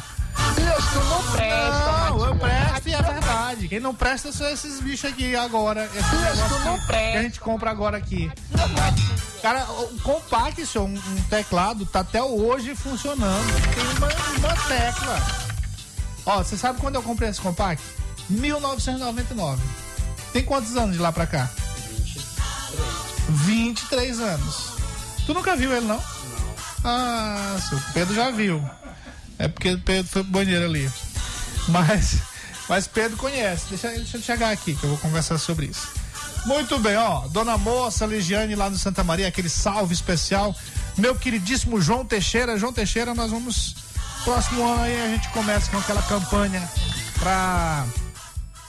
[0.56, 3.68] Isso não presta, Não, eu presto e é verdade.
[3.68, 5.90] Quem não presta são esses bichos aqui agora.
[5.96, 7.12] Esse negócio não que, presta.
[7.12, 8.32] que a gente compra agora aqui.
[9.42, 13.46] Cara, o compact, senhor, um, um teclado, tá até hoje funcionando.
[13.74, 15.46] Tem uma, uma tecla.
[16.26, 17.84] Ó, você sabe quando eu comprei esse compact?
[18.30, 19.62] 1999.
[20.34, 21.50] Tem quantos anos de lá pra cá?
[23.30, 24.74] 23 anos.
[25.26, 26.02] Tu nunca viu ele, não?
[26.86, 28.64] Ah, seu Pedro já viu.
[29.40, 30.90] É porque o Pedro foi pro banheiro ali.
[31.68, 32.20] Mas,
[32.70, 33.66] mas Pedro conhece.
[33.70, 35.88] Deixa, deixa chegar aqui que eu vou conversar sobre isso.
[36.46, 37.28] Muito bem, ó.
[37.30, 40.56] Dona Moça, Ligiane lá no Santa Maria, aquele salve especial.
[40.96, 42.58] Meu queridíssimo João Teixeira.
[42.58, 43.76] João Teixeira, nós vamos.
[44.24, 46.68] Próximo ano aí a gente começa com aquela campanha
[47.20, 47.86] pra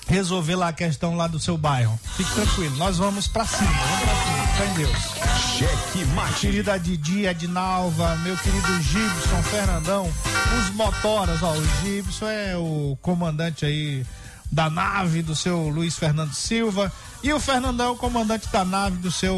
[0.09, 1.99] resolver lá a questão lá do seu bairro.
[2.17, 5.36] Fique tranquilo, nós vamos pra cima, vamos pra cima, fé em Deus.
[5.57, 6.41] Cheque Mate.
[6.41, 10.13] Querida Didi, Edinalva, meu querido Gibson, Fernandão,
[10.59, 14.05] os motoras, ó, o Gibson é o comandante aí
[14.53, 16.93] da nave do seu Luiz Fernando Silva
[17.23, 19.35] e o Fernandão é o comandante da nave do seu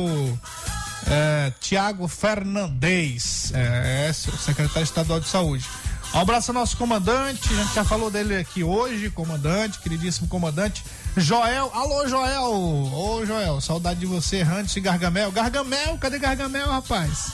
[1.07, 5.69] é, Tiago Fernandes, é, seu secretário estadual de saúde.
[6.15, 10.83] Um abraço ao nosso comandante, a gente já falou dele aqui hoje, comandante, queridíssimo comandante.
[11.17, 15.31] Joel, alô Joel, ô Joel, saudade de você, Rantes e Gargamel.
[15.31, 17.33] Gargamel, cadê Gargamel, rapaz?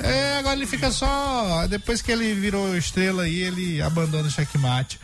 [0.00, 1.66] É, agora ele fica só.
[1.66, 5.00] Depois que ele virou estrela aí, ele abandona o checkmate.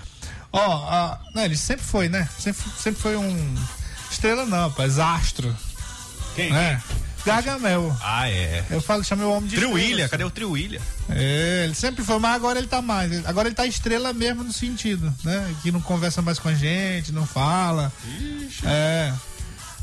[0.53, 2.29] Ó, não, ele sempre foi, né?
[2.39, 3.55] Sempre, sempre foi um.
[4.11, 5.55] Estrela não, rapaz, astro.
[6.37, 6.53] Quem?
[6.53, 6.81] Né?
[7.25, 7.97] Gargamel.
[8.03, 8.65] Ah, é.
[8.71, 10.81] Eu falo, chamei o homem de Trio estrela, Ilha, cadê o Trio Ilha?
[11.11, 13.25] é, ele sempre foi, mas agora ele tá mais.
[13.27, 15.55] Agora ele tá estrela mesmo no sentido, né?
[15.63, 17.93] Que não conversa mais com a gente, não fala.
[18.65, 19.13] É.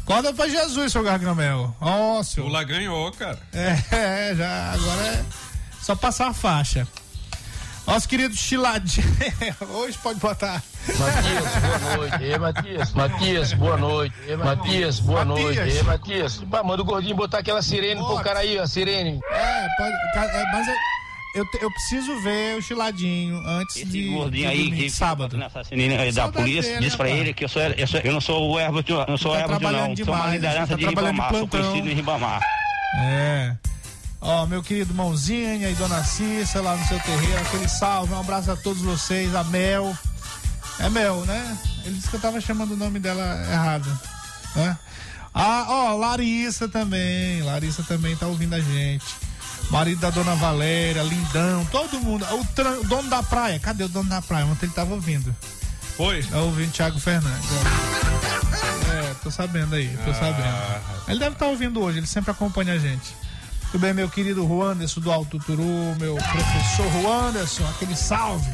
[0.03, 1.75] Acorda pra Jesus, seu Gargamel.
[1.79, 2.43] Ó, O seu.
[2.45, 3.39] Lula ganhou, cara.
[3.53, 3.77] É,
[4.31, 4.71] é, já.
[4.73, 5.23] Agora é
[5.81, 6.87] só passar a faixa.
[7.91, 9.05] Nosso querido Chiladinho.
[9.75, 10.63] Hoje pode botar.
[10.97, 12.23] Matias, boa noite.
[12.23, 12.93] Ei, Matias.
[12.93, 14.15] Matias, boa noite.
[14.27, 15.55] Ei, Matias, boa Matias.
[15.57, 15.75] noite.
[15.77, 16.37] Ei, Matias.
[16.49, 18.23] Pá, manda o gordinho botar aquela sirene pro Bora.
[18.23, 19.19] cara aí, a sirene.
[19.29, 19.93] É, pode.
[20.25, 20.73] é, mas eu,
[21.35, 24.07] eu, eu preciso ver o Chiladinho antes Esse de.
[24.07, 25.35] gordinho de aí que sábado.
[25.37, 25.61] nessa
[26.13, 28.57] da polícia, dele, diz pra ele que eu, sou, eu, sou- eu não sou o
[28.57, 29.59] Herbert, eu não sou o Tá não.
[29.59, 32.39] Sou uma demais, liderança tá de Ribamar, sou conhecido em Ribamar.
[33.03, 33.70] É.
[34.21, 38.51] Ó, meu querido Mãozinha e Dona Cissa lá no seu terreiro, aquele salve, um abraço
[38.51, 39.97] a todos vocês, a Mel.
[40.79, 41.57] É Mel, né?
[41.83, 43.99] Ele disse que eu tava chamando o nome dela errado.
[44.55, 44.77] Né?
[45.33, 47.41] Ah, ó, Larissa também.
[47.41, 49.05] Larissa também tá ouvindo a gente.
[49.71, 52.25] Marido da Dona Valéria, Lindão, todo mundo.
[52.33, 54.45] O, tran- o dono da praia, cadê o dono da praia?
[54.45, 55.35] Ontem ele tava ouvindo.
[55.97, 56.21] Foi?
[56.23, 57.49] Tá ouvindo Thiago Fernandes.
[58.91, 60.55] É, tô sabendo aí, tô sabendo.
[61.07, 63.15] Ele deve estar ouvindo hoje, ele sempre acompanha a gente.
[63.71, 65.63] Tudo bem, meu querido Juanderson do Alto Turu,
[65.99, 68.51] meu professor Juanderson, aquele salve.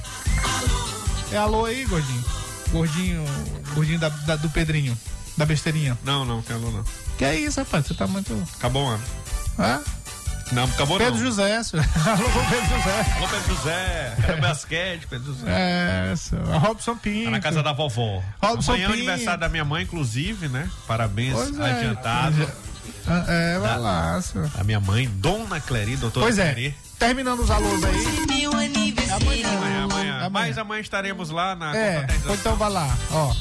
[1.32, 2.23] É alô aí, gordinho?
[2.71, 3.25] Gordinho,
[3.73, 4.97] gordinho da, da- do Pedrinho.
[5.36, 5.97] Da besteirinha.
[6.03, 6.84] Não, não, tem alô não.
[7.17, 7.86] Que é isso, rapaz?
[7.88, 8.32] Você tá muito.
[8.58, 9.03] Acabou o ano.
[9.58, 9.82] Hã?
[10.51, 11.21] Não, acabou Pedro não.
[11.25, 11.62] José.
[11.63, 11.86] senhor.
[12.06, 13.13] Alô, Pedro José.
[13.17, 14.15] Alô, Pedro José.
[14.25, 15.47] Quero basquete, Pedro José.
[16.12, 16.45] É, senhor.
[16.60, 17.25] Robson Pinto.
[17.25, 18.23] Tá na casa da vovó.
[18.41, 18.99] Robson Amanhã é Pinto.
[19.10, 20.69] aniversário da minha mãe, inclusive, né?
[20.88, 21.71] Parabéns Pois é.
[21.71, 22.43] adiantado.
[22.43, 22.47] É,
[23.62, 24.50] vai lá, senhor.
[24.58, 26.73] A minha mãe, Dona Cleri, doutora Pois é.
[27.00, 28.26] Terminando os alôs aí.
[28.28, 29.28] Meu aniversário.
[29.28, 29.84] Amanhã, amanhã.
[29.84, 30.30] Amanhã.
[30.30, 33.34] Mas amanhã estaremos lá na É, então vai lá, ó.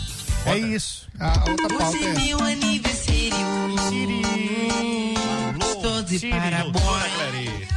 [0.47, 1.09] É isso.
[1.19, 2.97] A outra pauta Hoje é é meu aniversário.
[3.89, 4.23] Siri,
[5.59, 7.69] doutora parabéns.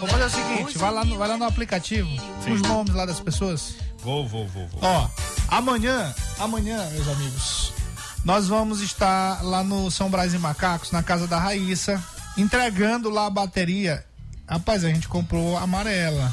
[0.00, 2.08] Vamos fazer o seguinte, vai lá no, vai lá no aplicativo,
[2.50, 3.76] os nomes lá das pessoas.
[4.02, 4.80] Vou, vou, vou, vou.
[4.82, 5.08] Ó,
[5.48, 7.72] amanhã, amanhã, meus amigos,
[8.24, 12.02] nós vamos estar lá no São Brás e Macacos, na casa da Raíssa,
[12.36, 14.04] entregando lá a bateria.
[14.48, 16.32] Rapaz, a gente comprou amarela.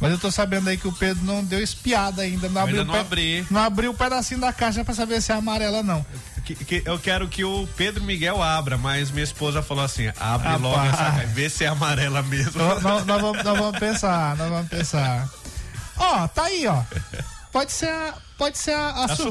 [0.00, 2.48] Mas eu tô sabendo aí que o Pedro não deu espiada ainda.
[2.48, 3.46] Não abriu, ainda não pe- abri.
[3.50, 6.04] não abriu o pedacinho da caixa pra saber se é amarela não.
[6.44, 10.48] Que- que- eu quero que o Pedro Miguel abra, mas minha esposa falou assim: abre
[10.48, 10.60] Rapaz.
[10.62, 12.52] logo essa caixa, vê se é amarela mesmo.
[12.62, 15.28] Nós, nós- nós vamos, nós vamos pensar, nós vamos pensar.
[15.96, 16.82] Ó, tá aí, ó.
[17.54, 19.22] Pode ser a, pode ser a, a A surpresa.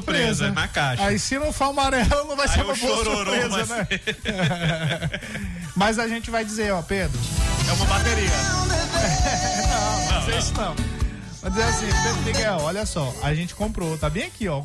[0.46, 1.04] surpresa, na caixa.
[1.04, 3.88] Aí se não for amarelo, não vai Aí ser o uma boa surpresa, vai né?
[5.76, 7.20] Mas a gente vai dizer, ó, Pedro.
[7.68, 8.30] É uma bateria.
[8.30, 10.74] não, não, não, isso não.
[11.42, 14.64] Vou dizer assim, Pedro Miguel, olha só, a gente comprou, tá bem aqui, ó,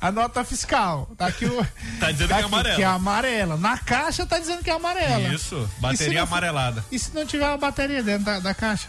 [0.00, 1.08] a, nota fiscal.
[1.16, 1.64] Tá aqui o.
[2.00, 2.74] Tá dizendo que é aqui, amarela.
[2.76, 3.56] Que é amarela.
[3.56, 5.28] Na caixa tá dizendo que é amarela.
[5.32, 6.84] Isso, E bateria não for- amarelada.
[6.90, 8.88] E se não tiver uma bateria dentro da, da caixa?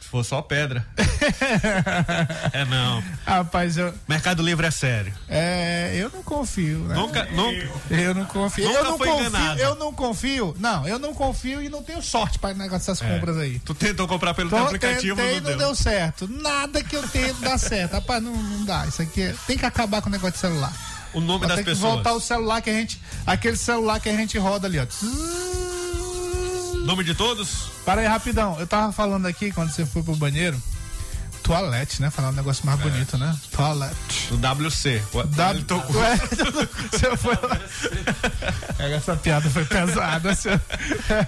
[0.00, 0.86] Se for só pedra.
[2.52, 3.02] é não.
[3.26, 3.92] Rapaz, eu.
[4.08, 5.12] Mercado Livre é sério.
[5.28, 6.94] É, eu não confio, né?
[6.94, 7.68] Nunca, nunca.
[7.90, 8.64] Eu não confio.
[8.66, 9.60] Nunca eu não foi confio, enganado.
[9.60, 10.56] eu não confio.
[10.58, 13.58] Não, eu não confio e não tenho sorte para negócio dessas compras aí.
[13.60, 15.66] Tu tentou comprar pelo Tô, teu aplicativo, tentei, não não deu.
[15.68, 16.28] deu certo.
[16.28, 17.92] Nada que eu tento dá certo.
[17.92, 18.86] Rapaz, não, não dá.
[18.86, 20.72] Isso aqui é- tem que acabar com o negócio de celular.
[21.12, 21.92] O nome Vai das que pessoas.
[21.94, 23.00] voltar o celular que a gente.
[23.26, 24.86] Aquele celular que a gente roda ali, ó.
[26.88, 27.68] Nome de todos?
[27.84, 28.58] Para aí, rapidão.
[28.58, 30.58] Eu tava falando aqui quando você foi pro banheiro.
[31.42, 32.08] Toalete, né?
[32.08, 33.36] Falar um negócio mais bonito, né?
[33.52, 34.32] Toalete.
[34.32, 35.02] O WC.
[35.12, 35.64] O W...
[35.64, 37.60] Tô- você foi lá.
[38.78, 40.30] É, Essa piada foi pesada.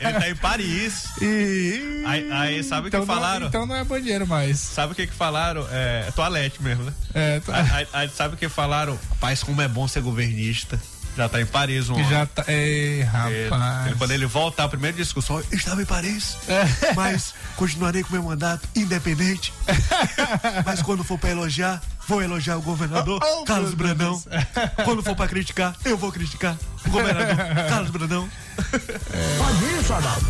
[0.01, 1.05] Ele tá em Paris.
[1.21, 2.05] E...
[2.07, 3.47] Aí, aí sabe o então que não- falaram?
[3.47, 4.59] então não é banheiro mais.
[4.59, 5.67] Sabe o que que falaram?
[5.71, 6.93] É, é toalete mesmo, né?
[7.15, 8.99] É, Aí, aí- aí sabe o que falaram?
[9.11, 10.81] Rapaz, como é bom ser governista.
[11.17, 12.45] Já tá em Paris um já tá.
[12.49, 13.87] Ei, rapaz.
[13.87, 16.95] ele- quando ele voltar, a primeira discussão, eu estava em Paris, É.
[16.95, 19.53] mas continuarei com meu mandato independente.
[20.65, 24.23] mas quando for para elogiar, vou elogiar o governador Oh, oh, Carlos Brandão.
[24.85, 27.37] Quando for para criticar, eu vou criticar o governador
[27.69, 28.29] Carlos Brandão.
[28.57, 30.27] Pode isso, Adalto.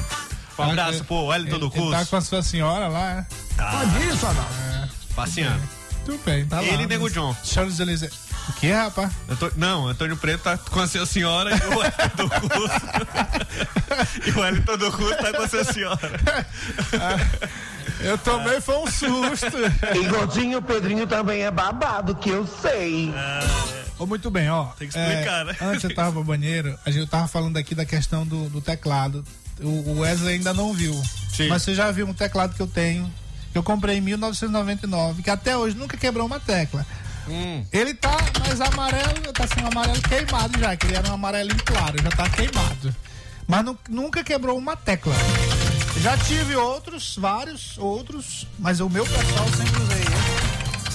[0.59, 2.11] Um abraço pro Wellington do Ele tá curso.
[2.11, 3.27] com a sua senhora lá, né?
[3.57, 4.53] Pode isso, Adalto.
[5.15, 5.63] Passeando.
[6.05, 6.67] Tudo bem, tá lá.
[6.67, 7.35] Ele e Nego John.
[7.45, 8.11] Champs-Élysées.
[8.51, 9.13] O que, rapaz?
[9.29, 12.81] Antô- Não, Antônio Preto tá com a sua senhora e o Wellington do curso.
[14.27, 16.11] e o Wellington do curso tá com a sua senhora.
[18.01, 19.57] Eu tomei foi um susto.
[20.05, 23.13] Igualzinho o Pedrinho também é babado, que eu sei.
[23.99, 24.65] Ô, muito bem, ó.
[24.79, 25.57] Tem que explicar, É, né?
[25.61, 29.25] Antes eu tava no banheiro, a gente tava falando aqui da questão do, do teclado.
[29.61, 30.95] O o Wesley ainda não viu.
[31.35, 31.49] Sim.
[31.49, 33.13] Mas você já viu um teclado que eu tenho,
[33.53, 36.87] que eu comprei em 1999, que até hoje nunca quebrou uma tecla.
[37.31, 37.65] Hum.
[37.73, 41.97] Ele tá mais amarelo, tá sendo amarelo queimado já, que ele era um amarelinho claro,
[42.03, 42.95] já tá queimado.
[43.47, 45.15] Mas nu- nunca quebrou uma tecla.
[46.03, 50.15] Já tive outros, vários outros, mas o meu pessoal sempre usei ele.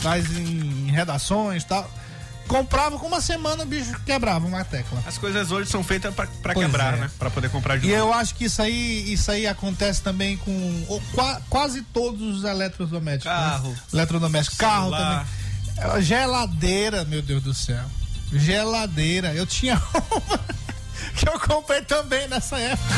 [0.04, 1.89] Mas em redações e tal.
[2.48, 5.02] Comprava com uma semana o bicho quebrava uma tecla.
[5.08, 6.98] As coisas hoje são feitas Pois quebrar, é.
[6.98, 7.12] né?
[7.17, 8.02] Pra poder comprar de E novo.
[8.02, 12.43] eu acho que isso aí, isso aí acontece também com o- qua- quase todos os
[12.43, 13.26] eletrodomésticos.
[13.36, 13.50] né?
[13.50, 13.76] Carro.
[13.91, 14.58] Eletrodomésticos.
[14.60, 15.19] Carro Celular.
[15.26, 15.45] também.
[16.02, 17.84] Geladeira, meu Deus do céu.
[18.34, 19.34] Geladeira.
[19.34, 20.40] Eu tinha uma
[21.16, 22.94] que eu comprei também nessa época.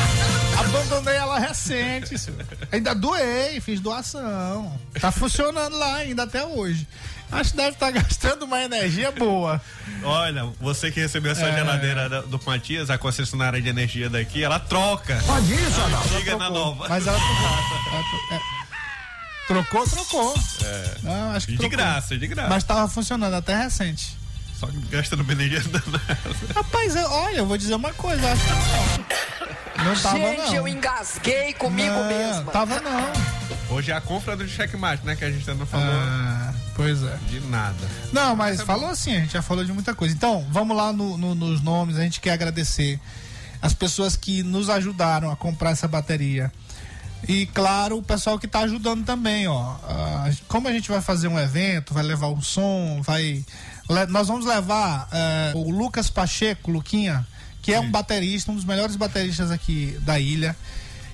[0.60, 2.18] Abandonei ela recente.
[2.18, 2.46] senhor.
[2.72, 4.80] Ainda doei, fiz doação.
[5.00, 6.88] Tá funcionando lá ainda até hoje.
[7.32, 9.62] Acho que deve estar gastando uma energia boa.
[10.04, 11.56] Olha, você que recebeu essa É.
[11.58, 15.22] geladeira do Matias, a concessionária de energia daqui, ela troca.
[15.26, 16.13] Pode isso, Adalto.
[16.16, 16.88] Liga na nova.
[16.88, 17.18] Mas ela.
[17.88, 18.57] Ela tro- é.
[19.48, 20.36] Trocou, trocou.
[21.04, 21.78] Não, acho que De trocou.
[21.78, 22.50] graça, de graça.
[22.50, 24.18] Mas tava funcionando até recente.
[24.60, 26.28] Só que gastando energia danada.
[26.56, 29.86] Rapaz, eu- olha, eu vou dizer uma coisa, acho que não.
[29.86, 30.56] Não tava Gente, não.
[30.56, 32.52] eu engasguei comigo não, mesma.
[32.52, 33.14] Tava não.
[33.70, 35.16] Hoje é a compra do checkmate, né?
[35.16, 37.16] Que a gente ainda não falou Ah, pois é.
[37.30, 37.76] de nada.
[38.12, 40.14] Não, mas falou assim, a gente já falou de muita coisa.
[40.16, 43.00] Então, vamos lá no- no- nos nomes, a gente quer agradecer
[43.62, 46.52] as pessoas que nos ajudaram a comprar essa bateria.
[47.28, 49.76] E claro, o pessoal que tá ajudando também, ó.
[49.84, 53.45] Ah, como a gente vai fazer um evento, vai levar o som, vai.
[54.09, 57.26] Nós vamos levar eh, o Lucas Pacheco, Luquinha,
[57.61, 60.55] que é um baterista, um dos melhores bateristas aqui da ilha.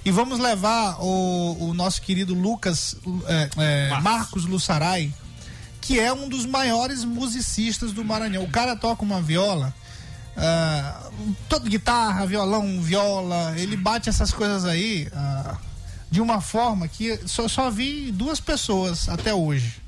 [0.04, 2.98] E vamos levar o, o nosso querido Lucas
[3.28, 5.14] eh, eh, Marcos Lussarai,
[5.80, 8.44] que é um dos maiores musicistas do Maranhão.
[8.44, 9.74] O cara toca uma viola,
[10.36, 11.10] ah,
[11.48, 15.58] todo guitarra, violão, viola, ele bate essas coisas aí ah,
[16.14, 19.82] de uma forma que só, só vi duas pessoas até hoje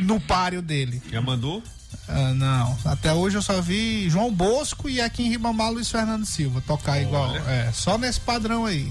[0.00, 1.02] no páreo dele.
[1.12, 1.62] Já mandou?
[2.08, 6.24] Ah, não, até hoje eu só vi João Bosco e aqui em Ribamar Luiz Fernando
[6.24, 7.36] Silva tocar igual.
[7.46, 8.90] É, só nesse padrão aí.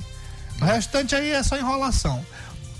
[0.61, 2.23] O restante aí é só enrolação.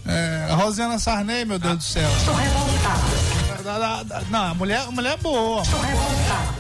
[0.06, 2.12] É, Rosiana Sarney, meu Deus do céu.
[2.12, 4.24] Estou revoltada.
[4.30, 5.64] Não, a mulher, a mulher é boa.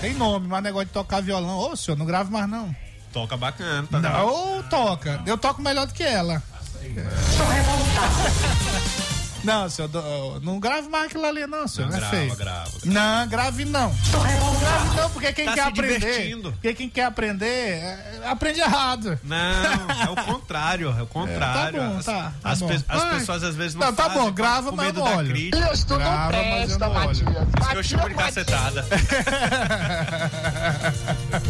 [0.01, 1.59] Tem nome, mas negócio de tocar violão.
[1.59, 2.75] Ô, senhor, não grave mais não.
[3.13, 3.87] Toca bacana.
[3.87, 5.21] Tá Não, ou toca.
[5.27, 6.41] Eu toco melhor do que ela.
[9.41, 11.89] Não, senhor, do- não grave mais aquilo ali, não, senhor.
[11.89, 12.35] Não, é grava, feio.
[12.35, 12.71] grava.
[12.83, 13.95] Não, grave não.
[14.11, 15.99] Grave não, porque quem Tá quer se aprender.
[15.99, 16.51] divertindo.
[16.51, 19.17] Porque quem quer aprender, é, aprende errado.
[19.23, 21.79] Não, é o contrário, é o contrário.
[21.81, 22.67] É, tá bom, As- tá, tá as, bom.
[22.67, 23.17] pe- as Vai.
[23.19, 25.33] pessoas às vezes não, Não, tá fazem bom, grava, mas não olha.
[25.33, 27.07] Grava, presta, não olho.
[27.07, 27.23] Matias.
[27.23, 28.85] Por isso que eu chamo de cacetada.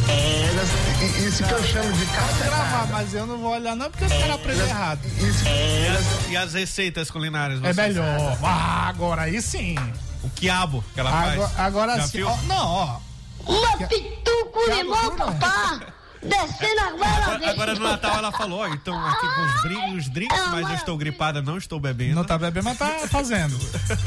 [0.09, 4.05] É, esse que eu chamo de Pode gravar, mas eu não vou olhar não, porque
[4.05, 4.99] os caras aprendem errado.
[5.19, 7.61] E as, e as receitas culinárias?
[7.63, 8.37] É melhor.
[8.43, 9.75] Ah, agora aí sim.
[10.23, 11.59] O quiabo que ela Agora, faz.
[11.59, 12.23] agora Já sim.
[12.23, 12.99] ó, não, ó.
[13.45, 15.79] Uma pituco limão, papá.
[16.21, 20.09] Descendo agora, Agora, agora no Natal ela falou, ó, então aqui com os drinks, os
[20.09, 22.15] drinks, mas eu estou gripada, não estou bebendo.
[22.15, 23.57] Não tá bebendo, mas tá fazendo.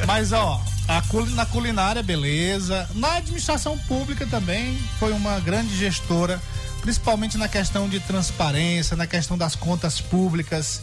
[0.06, 2.86] Mas, ó, a culi- na culinária, beleza.
[2.94, 6.38] Na administração pública também foi uma grande gestora,
[6.82, 10.82] principalmente na questão de transparência, na questão das contas públicas.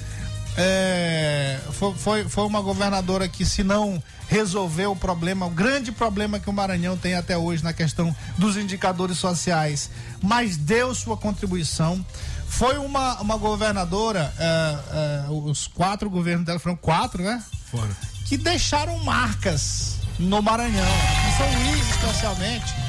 [0.58, 6.40] É, foi, foi, foi uma governadora que, se não resolveu o problema, o grande problema
[6.40, 9.90] que o Maranhão tem até hoje na questão dos indicadores sociais,
[10.22, 12.04] mas deu sua contribuição.
[12.48, 17.44] Foi uma, uma governadora, é, é, os quatro governos dela foram quatro, né?
[17.70, 17.96] Foram.
[18.26, 20.94] Que deixaram marcas no Maranhão,
[21.28, 22.89] em São Luís especialmente.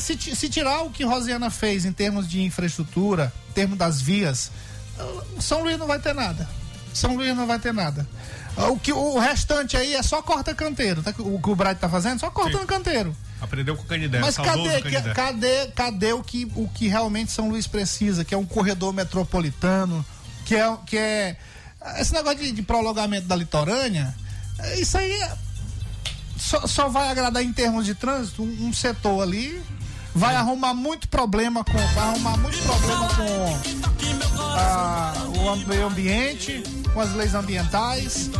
[0.00, 4.50] Se, se tirar o que Rosiana fez em termos de infraestrutura, em termos das vias,
[5.40, 6.48] São Luís não vai ter nada.
[6.92, 8.06] São Luís não vai ter nada.
[8.56, 11.02] O, que, o restante aí é só corta canteiro.
[11.02, 11.12] tá?
[11.18, 12.18] O que o Bright tá fazendo?
[12.20, 13.14] Só cortando canteiro.
[13.38, 15.12] Aprendeu com o Canidé, Mas cadê, Canidé.
[15.12, 18.24] cadê, cadê o que, o que realmente São Luís precisa?
[18.24, 20.02] Que é um corredor metropolitano,
[20.46, 21.36] que é, que é
[21.98, 24.14] esse negócio de, de prolongamento da litorânea,
[24.78, 25.36] isso aí é-
[26.38, 29.62] só, só vai agradar em termos de trânsito um, um setor ali,
[30.16, 36.62] vai arrumar muito problema com, vai arrumar muito problema com ah, o meio ambiente,
[36.92, 38.30] com as leis ambientais.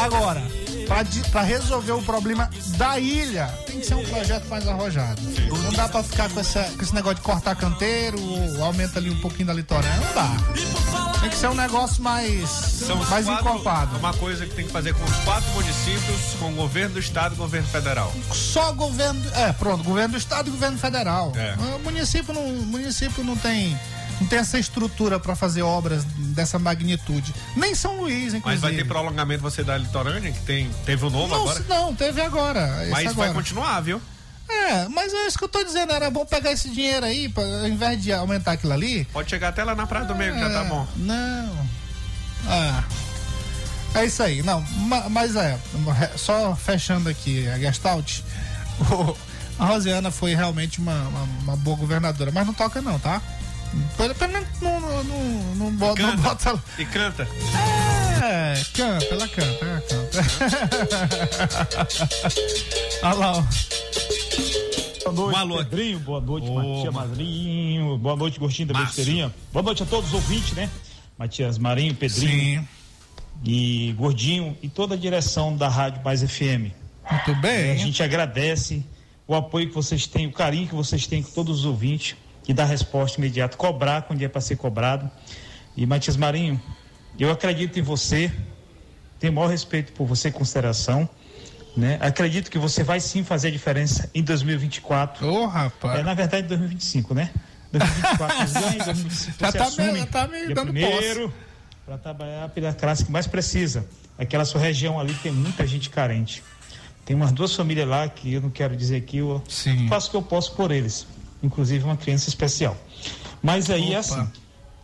[0.00, 0.40] Agora,
[1.30, 5.20] para resolver o problema da ilha, tem que ser um projeto mais arrojado.
[5.62, 9.10] Não dá para ficar com, essa, com esse negócio de cortar canteiro, ou aumenta ali
[9.10, 9.94] um pouquinho da litorânea.
[9.96, 11.20] Não dá.
[11.20, 13.96] Tem que ser um negócio mais, São mais quatro- encorpado.
[13.98, 17.32] Uma coisa que tem que fazer com os quatro municípios, com o governo do estado
[17.32, 18.12] e o governo federal.
[18.32, 19.20] Só governo.
[19.34, 21.32] É, pronto, governo do estado e governo federal.
[21.36, 21.54] É.
[21.76, 23.78] O município não, o município não tem.
[24.20, 27.32] Não tem essa estrutura para fazer obras dessa magnitude.
[27.56, 28.44] Nem São Luís, inclusive.
[28.44, 31.64] Mas vai ter prolongamento você da litorânea, que tem, teve o novo não, agora.
[31.68, 32.66] não, teve agora.
[32.90, 33.32] Mas vai agora.
[33.34, 34.00] continuar, viu?
[34.48, 35.92] É, mas é isso que eu tô dizendo.
[35.92, 39.04] Era bom pegar esse dinheiro aí, pra, ao invés de aumentar aquilo ali.
[39.12, 40.86] Pode chegar até lá na Praia do Meio, já tá É, bom.
[40.96, 41.68] Não.
[42.48, 42.82] Ah.
[43.94, 44.42] É isso aí.
[44.42, 45.58] Não, ma- mas é.
[46.16, 48.20] Só fechando aqui a Gestalt.
[49.58, 53.20] a Rosiana foi realmente uma, uma, uma boa governadora, mas não toca não, tá?
[53.96, 56.62] Pelo pelo menos não, não, não, não bota, não bota.
[56.78, 57.28] E canta.
[58.22, 61.28] É, canta, ela canta, ela canta.
[63.02, 63.44] Olha lá, ó.
[65.12, 65.56] Boa noite, alô.
[65.58, 65.98] Pedrinho.
[66.00, 66.94] Boa noite, Ô, Matias.
[66.94, 67.98] Marinho.
[67.98, 68.96] Boa noite, Gostinho da Márcio.
[68.96, 69.34] Besteirinha.
[69.52, 70.68] Boa noite a todos os ouvintes, né?
[71.16, 72.68] Matias Marinho, Pedrinho Sim,
[73.44, 76.70] e Gordinho e toda a direção da Rádio Mais FM.
[77.10, 77.72] muito bem.
[77.72, 78.84] a gente agradece
[79.26, 82.16] o apoio que vocês têm, o carinho que vocês têm com todos os ouvintes
[82.48, 85.08] e dar resposta imediata, cobrar quando é para ser cobrado.
[85.76, 86.60] E Matias Marinho,
[87.18, 88.32] eu acredito em você,
[89.20, 91.08] tenho o maior respeito por você e consideração.
[91.76, 91.98] Né?
[92.00, 95.24] Acredito que você vai sim fazer a diferença em 2024.
[95.28, 96.00] Ô, rapaz.
[96.00, 97.30] É, na verdade, 2025, né?
[97.70, 101.32] 2024 vocês ganham, 2025 Já tá meio- já tá meio dando primeiro
[101.84, 103.86] para trabalhar pela classe que mais precisa.
[104.18, 106.42] Aquela sua região ali tem muita gente carente.
[107.04, 109.86] Tem umas duas famílias lá que eu não quero dizer aqui, eu Sim.
[109.88, 111.06] faço o que eu posso por eles,
[111.42, 112.76] inclusive uma criança especial.
[113.42, 114.00] Mas aí é Opa.
[114.00, 114.28] assim,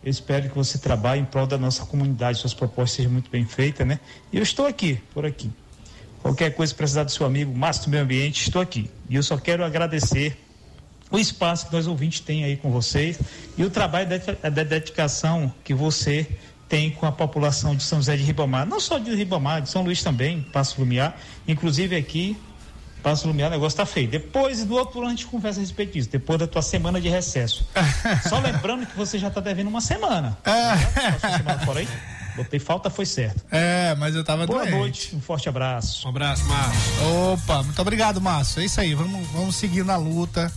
[0.03, 3.45] Eu espero que você trabalhe em prol da nossa comunidade, suas propostas sejam muito bem
[3.45, 3.99] feitas, né?
[4.31, 5.51] E eu estou aqui, por aqui.
[6.21, 8.89] Qualquer coisa que precisar do seu amigo, Márcio do Meio Ambiente, estou aqui.
[9.09, 10.37] E eu só quero agradecer
[11.11, 13.19] o espaço que nós ouvintes têm aí com vocês
[13.57, 16.27] e o trabalho de, de dedicação que você
[16.67, 19.83] tem com a população de São José de Ribamar, não só de Ribamar, de São
[19.83, 21.15] Luís também, Passo Lumiar,
[21.47, 22.35] inclusive aqui,
[23.05, 24.07] Passo Lumiar, o negócio tá feio.
[24.07, 27.07] Depois do outro ano a gente conversa a respeito disso, depois da tua semana de
[27.07, 27.63] recesso.
[28.27, 30.35] só lembrando que você já tá devendo uma semana.
[30.43, 31.87] Passou semana fora aí?
[32.35, 33.43] Botei falta, foi certo.
[33.51, 34.75] É, mas eu tava Boa doente.
[34.75, 36.07] noite, um forte abraço.
[36.07, 37.33] Um abraço, Márcio.
[37.33, 38.63] Opa, muito obrigado, Márcio.
[38.63, 40.51] É isso aí, vamos, vamos seguir na luta.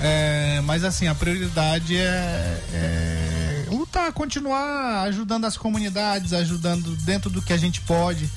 [0.00, 7.42] É, mas assim, a prioridade é, é lutar, continuar ajudando as comunidades, ajudando dentro do
[7.42, 8.30] que a gente pode.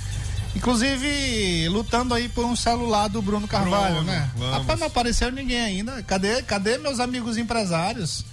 [0.56, 4.30] Inclusive, lutando aí por um celular do Bruno Carvalho, Bruno, né?
[4.36, 4.58] vamos.
[4.58, 6.02] Rapaz, não apareceu ninguém ainda.
[6.04, 8.26] Cadê, cadê meus amigos empresários?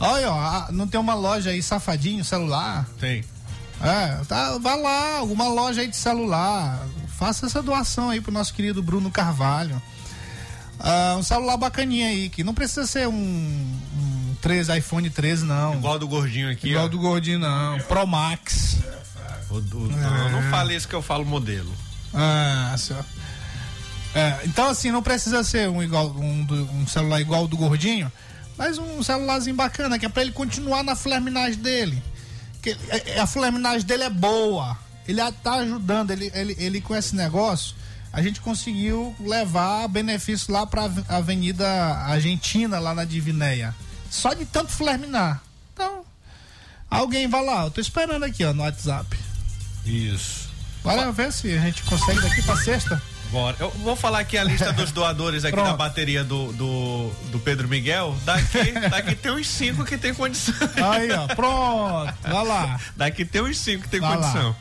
[0.00, 2.88] Olha, ó, não tem uma loja aí safadinho, celular?
[2.98, 3.24] Tem.
[3.80, 6.86] É, tá, vai lá, alguma loja aí de celular.
[7.18, 9.80] Faça essa doação aí pro nosso querido Bruno Carvalho.
[10.80, 15.74] Ah, um celular bacaninha aí, que não precisa ser um, um 13, iPhone 13, não.
[15.74, 16.88] Igual do gordinho aqui, Igual ó.
[16.88, 17.78] do gordinho, não.
[17.80, 18.76] Pro Max.
[19.50, 21.72] O, do- não, não fale isso que eu falo modelo.
[22.14, 23.02] Ah, só.
[24.14, 26.46] É, então assim, não precisa ser um, igual, um,
[26.80, 28.10] um celular igual do gordinho,
[28.56, 32.02] mas um celularzinho bacana, que é pra ele continuar na flerminagem dele.
[32.62, 34.76] Que, é- é- a flerminagem dele é boa.
[35.06, 37.74] Ele a- tá ajudando, ele, ele, ele com esse negócio,
[38.12, 43.74] a gente conseguiu levar benefício lá pra Ave- Avenida Argentina, lá na Divinéia.
[44.10, 45.42] Só de tanto flerminar.
[45.74, 46.02] Então,
[46.90, 49.16] alguém vai lá, eu tô esperando aqui, ó, no WhatsApp.
[49.88, 50.48] Isso.
[50.82, 53.02] Bora ver se a gente consegue daqui pra sexta.
[53.30, 53.56] Bora.
[53.60, 55.70] Eu vou falar aqui a lista dos doadores aqui Pronto.
[55.70, 58.16] da bateria do, do, do Pedro Miguel.
[58.24, 60.54] Daqui, daqui tem uns cinco que tem condição.
[60.90, 62.14] Aí, ó, pronto.
[62.22, 62.80] Vai lá.
[62.96, 64.16] Daqui tem uns cinco que tem Vai lá.
[64.16, 64.56] condição.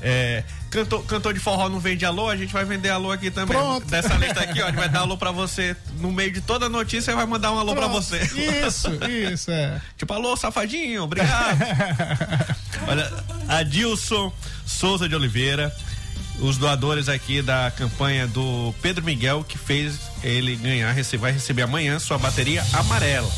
[0.00, 0.42] É,
[0.72, 3.56] cantor, cantor de forró não vende alô, a gente vai vender alô aqui também.
[3.56, 3.86] Pronto.
[3.86, 5.76] Dessa lista aqui, ó, a gente vai dar alô pra você.
[6.00, 8.02] No meio de toda a notícia, vai mandar um alô pra Pronto.
[8.02, 8.18] você.
[8.66, 8.88] Isso,
[9.32, 9.80] isso, é.
[9.96, 11.58] Tipo, alô, safadinho, obrigado.
[12.88, 13.12] Olha,
[13.48, 14.32] Adilson
[14.66, 15.74] Souza de Oliveira,
[16.40, 21.98] os doadores aqui da campanha do Pedro Miguel, que fez ele ganhar, vai receber amanhã
[21.98, 23.30] sua bateria amarela.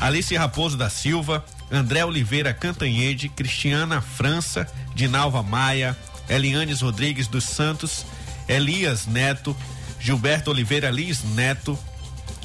[0.00, 5.96] Alice Raposo da Silva, André Oliveira Cantanhede, Cristiana França, Dinalva Maia,
[6.30, 8.06] Elianes Rodrigues dos Santos,
[8.48, 9.54] Elias Neto,
[9.98, 11.78] Gilberto Oliveira Liz Neto,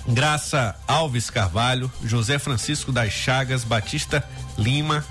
[0.08, 4.28] Graça Alves Carvalho, José Francisco das Chagas, Batista
[4.58, 5.06] Lima,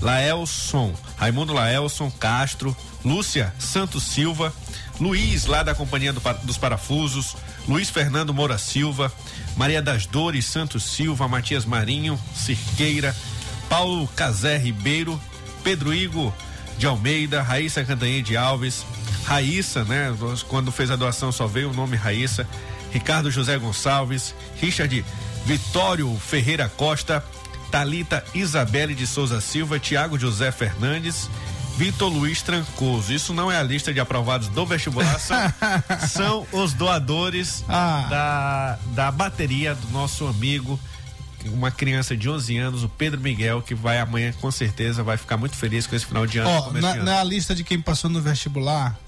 [0.00, 2.74] Laelson, Raimundo Laelson Castro,
[3.04, 4.52] Lúcia Santos Silva,
[5.00, 7.36] Luiz, lá da Companhia do dos Parafusos,
[7.68, 9.12] Luiz Fernando Moura Silva,
[9.56, 13.14] Maria das Dores Santos Silva, Matias Marinho, Cirqueira,
[13.68, 15.20] Paulo Casé Ribeiro,
[15.62, 16.32] Pedro Igor
[16.80, 18.86] de Almeida, Raíssa Cantanhede Alves,
[19.26, 20.06] Raíssa, né?
[20.48, 22.48] Quando fez a doação só veio o nome Raíssa,
[22.90, 25.04] Ricardo José Gonçalves, Richard
[25.44, 27.22] Vitório Ferreira Costa,
[27.70, 31.28] Talita Isabelle de Souza Silva, Tiago José Fernandes,
[31.76, 33.12] Vitor Luiz Trancoso.
[33.12, 35.36] Isso não é a lista de aprovados do vestibular, são,
[36.08, 38.06] são os doadores Ah.
[38.08, 40.80] da, da bateria do nosso amigo,
[41.48, 45.36] uma criança de 11 anos, o Pedro Miguel, que vai amanhã com certeza vai ficar
[45.36, 46.50] muito feliz com esse final de ano.
[46.50, 47.10] Ano.
[47.10, 48.98] é a lista de quem passou no vestibular,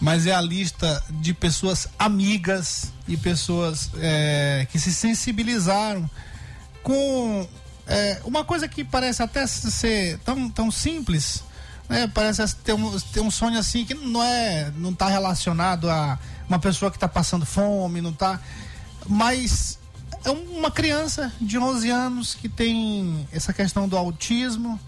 [0.00, 6.08] mas é a lista de pessoas amigas e pessoas é, que se sensibilizaram
[6.82, 7.48] com
[7.86, 11.44] é, uma coisa que parece até ser tão, tão simples,
[11.88, 12.10] né?
[12.12, 16.18] Parece ter um, ter um sonho assim que não é, não tá relacionado a
[16.48, 18.40] uma pessoa que está passando fome, não tá,
[19.08, 19.78] mas
[20.24, 24.78] é uma criança de 11 anos que tem essa questão do autismo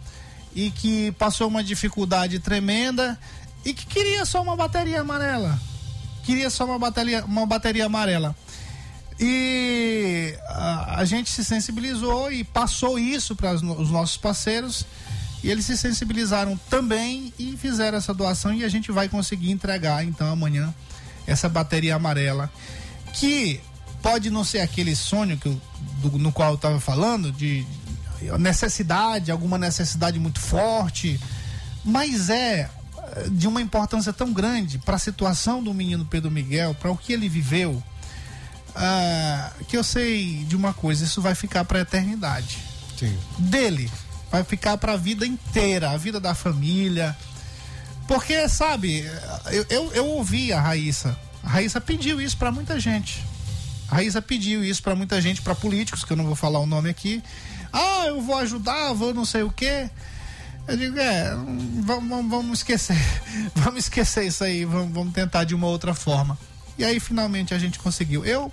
[0.55, 3.19] e que passou uma dificuldade tremenda
[3.65, 5.61] e que queria só uma bateria amarela.
[6.25, 8.35] Queria só uma bateria, uma bateria amarela.
[9.21, 14.87] E a, a gente se sensibilizou e passou isso para os nossos parceiros.
[15.43, 20.05] E eles se sensibilizaram também e fizeram essa doação e a gente vai conseguir entregar
[20.05, 20.75] então amanhã
[21.27, 22.51] essa bateria amarela
[23.13, 23.61] que
[24.03, 25.61] pode não ser aquele sonho que eu-
[26.03, 27.67] do- no qual eu estava falando de
[28.39, 31.21] necessidade, alguma necessidade muito forte,
[31.85, 32.69] mas é
[33.17, 36.97] eh, de uma importância tão grande para a situação do menino Pedro Miguel, para o
[36.97, 37.83] que ele viveu,
[38.75, 42.59] ah, que eu sei de uma coisa, isso vai ficar para a eternidade.
[42.99, 43.17] Sim.
[43.39, 43.91] Dele,
[44.31, 47.17] vai ficar para a vida inteira, a vida da família.
[48.07, 49.05] Porque, sabe,
[49.47, 51.19] eu, eu, eu ouvi a Raíssa.
[51.43, 53.25] A Raíssa pediu isso para muita gente.
[53.91, 56.91] A pediu isso para muita gente, para políticos, que eu não vou falar o nome
[56.91, 57.23] aqui,
[57.73, 59.91] Ah, eu vou ajudar, vou não sei o quê.
[60.67, 61.35] Eu digo, é,
[61.83, 62.97] vamos, vamos- esquecer.
[63.57, 66.37] Vamos esquecer isso aí, vamos, vamos tentar de uma outra forma.
[66.79, 68.25] E aí finalmente a gente conseguiu.
[68.25, 68.53] Eu,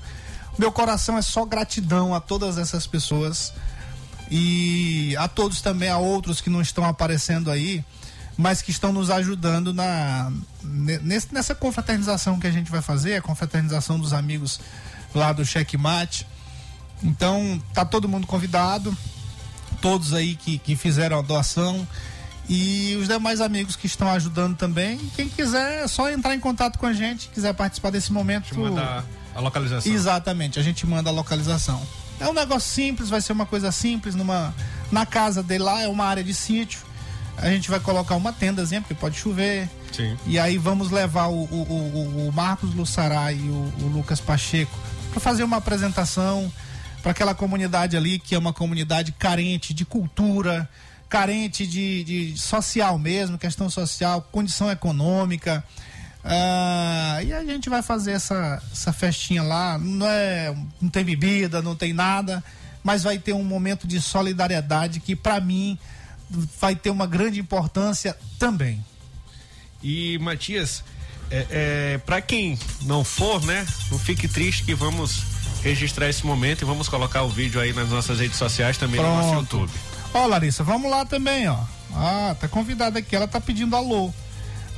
[0.58, 3.52] meu coração é só gratidão a todas essas pessoas
[4.32, 7.84] e a todos também, a outros que não estão aparecendo aí,
[8.38, 10.32] mas que estão nos ajudando na
[10.64, 14.60] nessa confraternização que a gente vai fazer, a confraternização dos amigos
[15.16, 16.26] lá do Checkmate.
[17.04, 18.96] Então, tá todo mundo convidado,
[19.82, 21.86] todos aí que, que fizeram a doação
[22.48, 24.98] e os demais amigos que estão ajudando também.
[25.16, 28.46] Quem quiser, é só entrar em contato com a gente, quiser participar desse momento.
[28.46, 29.04] Te mandar
[29.36, 29.92] a localização.
[29.92, 31.82] Exatamente, a gente manda a localização.
[32.20, 34.54] É um negócio simples, vai ser uma coisa simples, numa
[34.92, 36.80] na casa dele lá, é uma área de sítio.
[37.38, 39.70] A gente vai colocar uma tendazinha, porque pode chover.
[39.92, 40.16] Sim.
[40.26, 44.72] E aí vamos levar o, o, o- o Marcos Lussará e o, o Lucas Pacheco
[45.16, 46.52] para fazer uma apresentação
[47.02, 50.70] para aquela comunidade ali, que é uma comunidade carente de cultura,
[51.08, 55.64] carente de, de social mesmo, questão social, condição econômica.
[56.22, 59.78] Ah, e a gente vai fazer essa, essa festinha lá.
[59.78, 62.44] Não, é, não tem bebida, não tem nada,
[62.84, 65.80] mas vai ter um momento de solidariedade que, para mim,
[66.60, 68.84] vai ter uma grande importância também.
[69.82, 70.84] E Matias,
[71.32, 75.24] é, é, para quem não for, né, não fique triste que vamos
[75.64, 79.08] registrar esse momento e vamos colocar o vídeo aí nas nossas redes sociais também no
[79.08, 79.58] nosso Pronto.
[79.58, 79.72] YouTube.
[80.14, 81.58] Ó, Larissa, vamos lá também, ó.
[81.94, 84.14] Ah, tá convidada aqui, ela tá pedindo alô.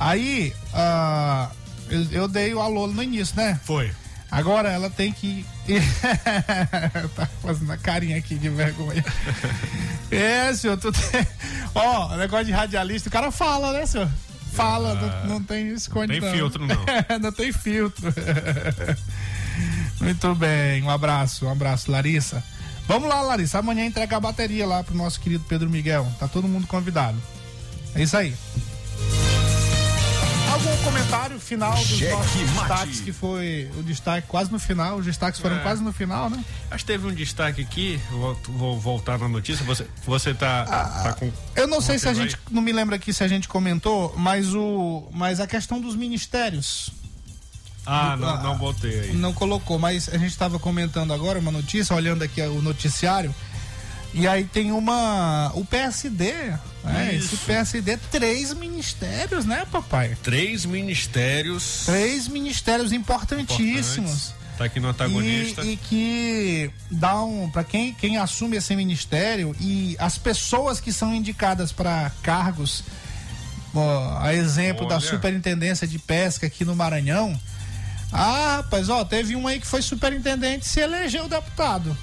[0.00, 1.50] Aí, ah,
[1.90, 3.60] eu, eu dei o alô no início, né?
[3.64, 3.90] Foi.
[4.30, 5.44] Agora ela tem que.
[7.16, 9.04] tá fazendo a carinha aqui de vergonha.
[10.10, 11.26] é, senhor, tu tem.
[11.74, 14.08] Ó, negócio de radialista, o cara fala, né, senhor?
[14.52, 16.16] Fala, não, não tem esconde.
[16.16, 16.76] Ah, tem filtro, não.
[17.20, 18.12] não tem filtro.
[20.00, 22.42] Muito bem, um abraço, um abraço, Larissa.
[22.86, 23.58] Vamos lá, Larissa.
[23.58, 26.10] Amanhã entregar a bateria lá pro nosso querido Pedro Miguel.
[26.18, 27.20] Tá todo mundo convidado.
[27.94, 28.34] É isso aí.
[30.58, 32.68] Algum comentário final dos Cheque nossos mate.
[32.68, 34.96] destaques, que foi o destaque quase no final.
[34.96, 35.60] Os destaques foram É.
[35.60, 36.44] quase no final, né?
[36.68, 41.12] Acho que teve um destaque aqui, vou, vou voltar na notícia, você, você tá, tá
[41.12, 41.30] com...
[41.54, 42.36] Eu não sei se a gente.
[42.50, 45.06] Não me lembro aqui se a gente comentou, mas o.
[45.12, 46.90] Mas a questão dos ministérios.
[47.86, 49.12] Ah, não, não botei aí.
[49.14, 53.34] Não colocou, mas a gente estava comentando agora uma notícia, olhando aqui o noticiário.
[54.14, 55.52] E aí tem uma.
[55.54, 56.32] O PSD.
[56.84, 57.14] Né?
[57.14, 57.36] Esse.
[57.36, 60.16] PSD, três ministérios, né, papai?
[60.22, 61.82] Três ministérios.
[61.86, 64.32] Três ministérios importantíssimos.
[64.56, 65.62] Tá aqui no antagonista.
[65.62, 67.48] E, e que dá um.
[67.50, 72.82] para quem, quem assume esse ministério e as pessoas que são indicadas para cargos,
[73.74, 75.06] ó, a exemplo da Olha.
[75.06, 77.38] superintendência de pesca aqui no Maranhão.
[78.10, 81.96] Ah, rapaz, ó, teve um aí que foi superintendente e se elegeu deputado.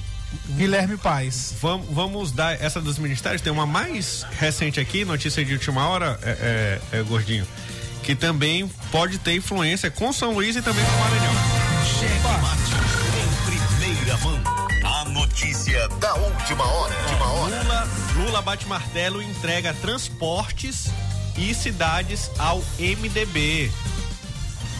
[0.49, 1.53] Guilherme Paes.
[1.61, 3.41] Vamos, vamos dar essa dos ministérios.
[3.41, 7.47] Tem uma mais recente aqui, notícia de última hora, é, é, é, Gordinho,
[8.03, 11.33] que também pode ter influência com São Luís e também com o Maranhão.
[13.15, 14.41] Em primeira mão,
[14.83, 16.95] a notícia da última hora.
[16.95, 17.63] Última hora.
[17.63, 20.89] Lula, Lula bate martelo e entrega transportes
[21.37, 23.71] e cidades ao MDB.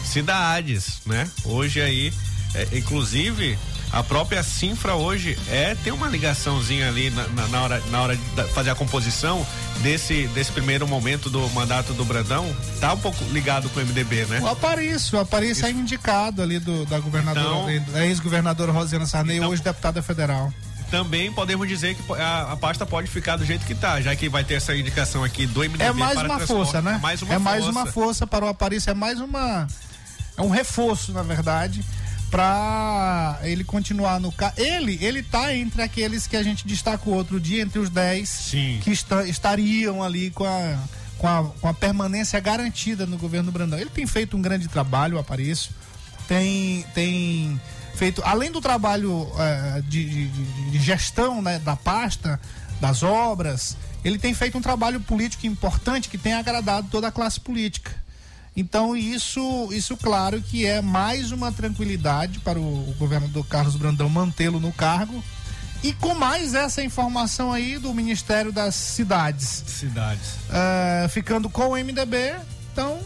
[0.04, 1.28] Cidades, né?
[1.44, 2.12] Hoje aí,
[2.54, 3.58] é, inclusive,
[3.98, 8.16] a própria Sinfra hoje é tem uma ligaçãozinha ali na, na- na hora, na hora
[8.16, 9.46] de fazer a composição
[9.82, 12.54] desse, desse primeiro momento do mandato do Brandão.
[12.80, 14.40] Tá um pouco ligado com o MDB, né?
[14.40, 19.50] O Aparício, o Aparício é indicado ali do, da governadora, da ex-governadora Rosiana Sarney, Então-
[19.50, 20.52] hoje deputada federal.
[20.90, 24.28] Também podemos dizer que a, a pasta pode ficar do jeito que tá, já que
[24.28, 26.94] vai ter essa indicação aqui do MDB É mais para uma força, né?
[26.94, 27.78] É mais uma é mais força.
[27.80, 29.66] uma força para o Aparício, é mais uma.
[30.38, 31.82] É um reforço, na verdade,
[32.30, 34.60] para ele continuar no cargo.
[34.60, 38.28] Ele, ele tá entre aqueles que a gente destacou outro dia, entre os 10
[38.82, 40.78] que esta- estariam ali com a,
[41.18, 43.78] com, a, com a permanência garantida no governo Brandão.
[43.78, 45.72] Ele tem feito um grande trabalho, o Aparício.
[46.28, 47.60] Tem, tem
[47.94, 49.30] feito, além do trabalho
[49.88, 52.40] de, de- de- de gestão né, da pasta,
[52.80, 57.40] das obras, ele tem feito um trabalho político importante que tem agradado toda a classe
[57.40, 57.90] política.
[58.56, 64.08] Então isso, isso claro que é mais uma tranquilidade para o, o governador Carlos Brandão
[64.08, 65.22] mantê-lo no cargo
[65.82, 70.30] e com mais essa informação aí do Ministério das Cidades, Cidades.
[70.50, 72.34] eh, ficando com o MDB,
[72.72, 72.98] então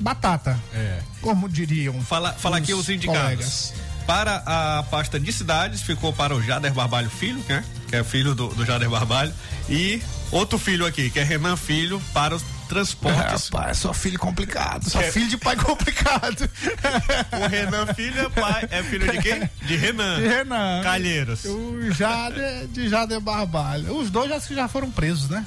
[0.00, 0.98] batata, É.
[1.22, 2.00] como diriam.
[2.02, 3.22] Fala, fala aqui os indicados.
[3.22, 3.72] colegas.
[4.06, 7.64] Para a pasta de cidades, ficou para o Jader Barbalho Filho, né?
[7.88, 9.32] Que é filho do, do Jader Barbalho.
[9.68, 10.00] E
[10.30, 13.48] outro filho aqui, que é Renan Filho, para os Transportes.
[13.48, 14.88] Rapaz, sou filho complicado.
[14.90, 15.10] Sou É.
[15.10, 16.48] filho de pai complicado.
[17.32, 18.68] O Renan Filho é pai.
[18.70, 19.50] É filho de quem?
[19.62, 20.20] De Renan.
[20.20, 20.82] De Renan.
[20.82, 21.44] Calheiros.
[21.44, 23.96] O Jade, de Jade Barbalho.
[23.96, 25.44] Os dois já, já foram presos, né?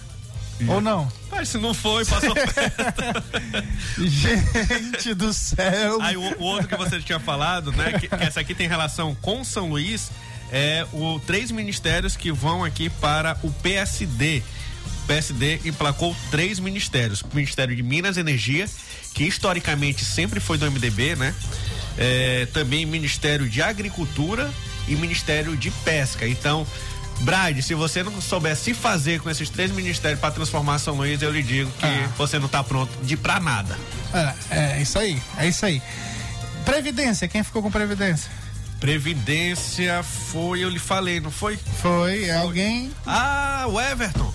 [0.67, 1.09] Ou não?
[1.31, 2.33] Mas se não foi, passou
[3.97, 6.01] Gente do céu.
[6.01, 7.93] Aí o, o outro que você tinha falado, né?
[7.99, 10.11] Que, que essa aqui tem relação com São Luís,
[10.51, 14.43] é o três ministérios que vão aqui para o PSD.
[15.07, 18.67] PSD emplacou três ministérios: o Ministério de Minas e Energia,
[19.13, 21.33] que historicamente sempre foi do MDB, né?
[21.97, 24.49] É, também Ministério de Agricultura
[24.87, 26.27] e Ministério de Pesca.
[26.27, 26.65] Então,
[27.21, 31.21] Brad, se você não souber se fazer com esses três ministérios para transformar São Luís,
[31.21, 32.09] eu lhe digo que Ah.
[32.17, 33.77] você não está pronto de pra nada.
[34.49, 35.81] É, é isso aí, é isso aí.
[36.63, 38.31] Previdência, quem ficou com Previdência?
[38.79, 41.59] Previdência foi, eu lhe falei, não foi?
[41.81, 42.91] Foi, é alguém.
[43.05, 44.33] Ah, o Everton.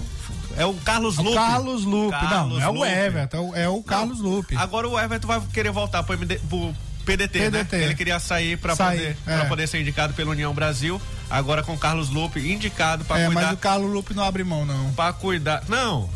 [0.57, 1.37] É o Carlos O Lupe.
[1.37, 2.11] Carlos Lupe.
[2.19, 2.89] Carlos não, é o Lupe.
[2.89, 4.57] Everton, é o, é o Carlos Lupe.
[4.57, 6.75] Agora o Everton vai querer voltar pro, MD, pro
[7.05, 7.77] PDT, PDT.
[7.77, 7.85] né?
[7.85, 9.37] Ele queria sair para poder, é.
[9.39, 11.01] pra poder ser indicado pela União Brasil.
[11.29, 13.43] Agora com o Carlos Lupe indicado para É, cuidar.
[13.43, 14.93] mas o Carlos Lupe não abre mão, não.
[14.95, 15.63] Pra cuidar.
[15.69, 16.09] Não.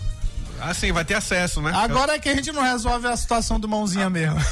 [0.61, 1.73] Assim, vai ter acesso, né?
[1.75, 4.39] Agora é que a gente não resolve a situação do mãozinha mesmo.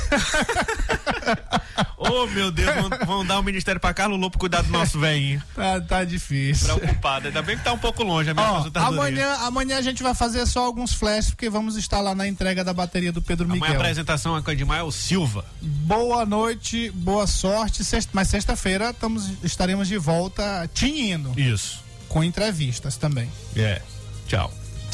[1.99, 5.43] Oh, meu Deus, vão, vão dar o ministério pra Carlos Lupe cuidar do nosso velhinho.
[5.55, 6.75] Tá, tá difícil.
[6.77, 7.27] Preocupado.
[7.27, 10.15] Ainda bem que tá um pouco longe a minha Ó, amanhã, amanhã a gente vai
[10.15, 13.61] fazer só alguns flashes, porque vamos estar lá na entrega da bateria do Pedro Amanhã
[13.61, 13.81] a Miguel.
[13.81, 15.45] apresentação é com Edmael Silva.
[15.61, 17.85] Boa noite, boa sorte.
[17.85, 18.95] Sexta- mas sexta-feira
[19.43, 21.39] estaremos de volta tinindo.
[21.39, 21.83] Isso.
[22.09, 23.31] Com entrevistas também.
[23.57, 23.83] É.
[24.29, 24.53] Tchau.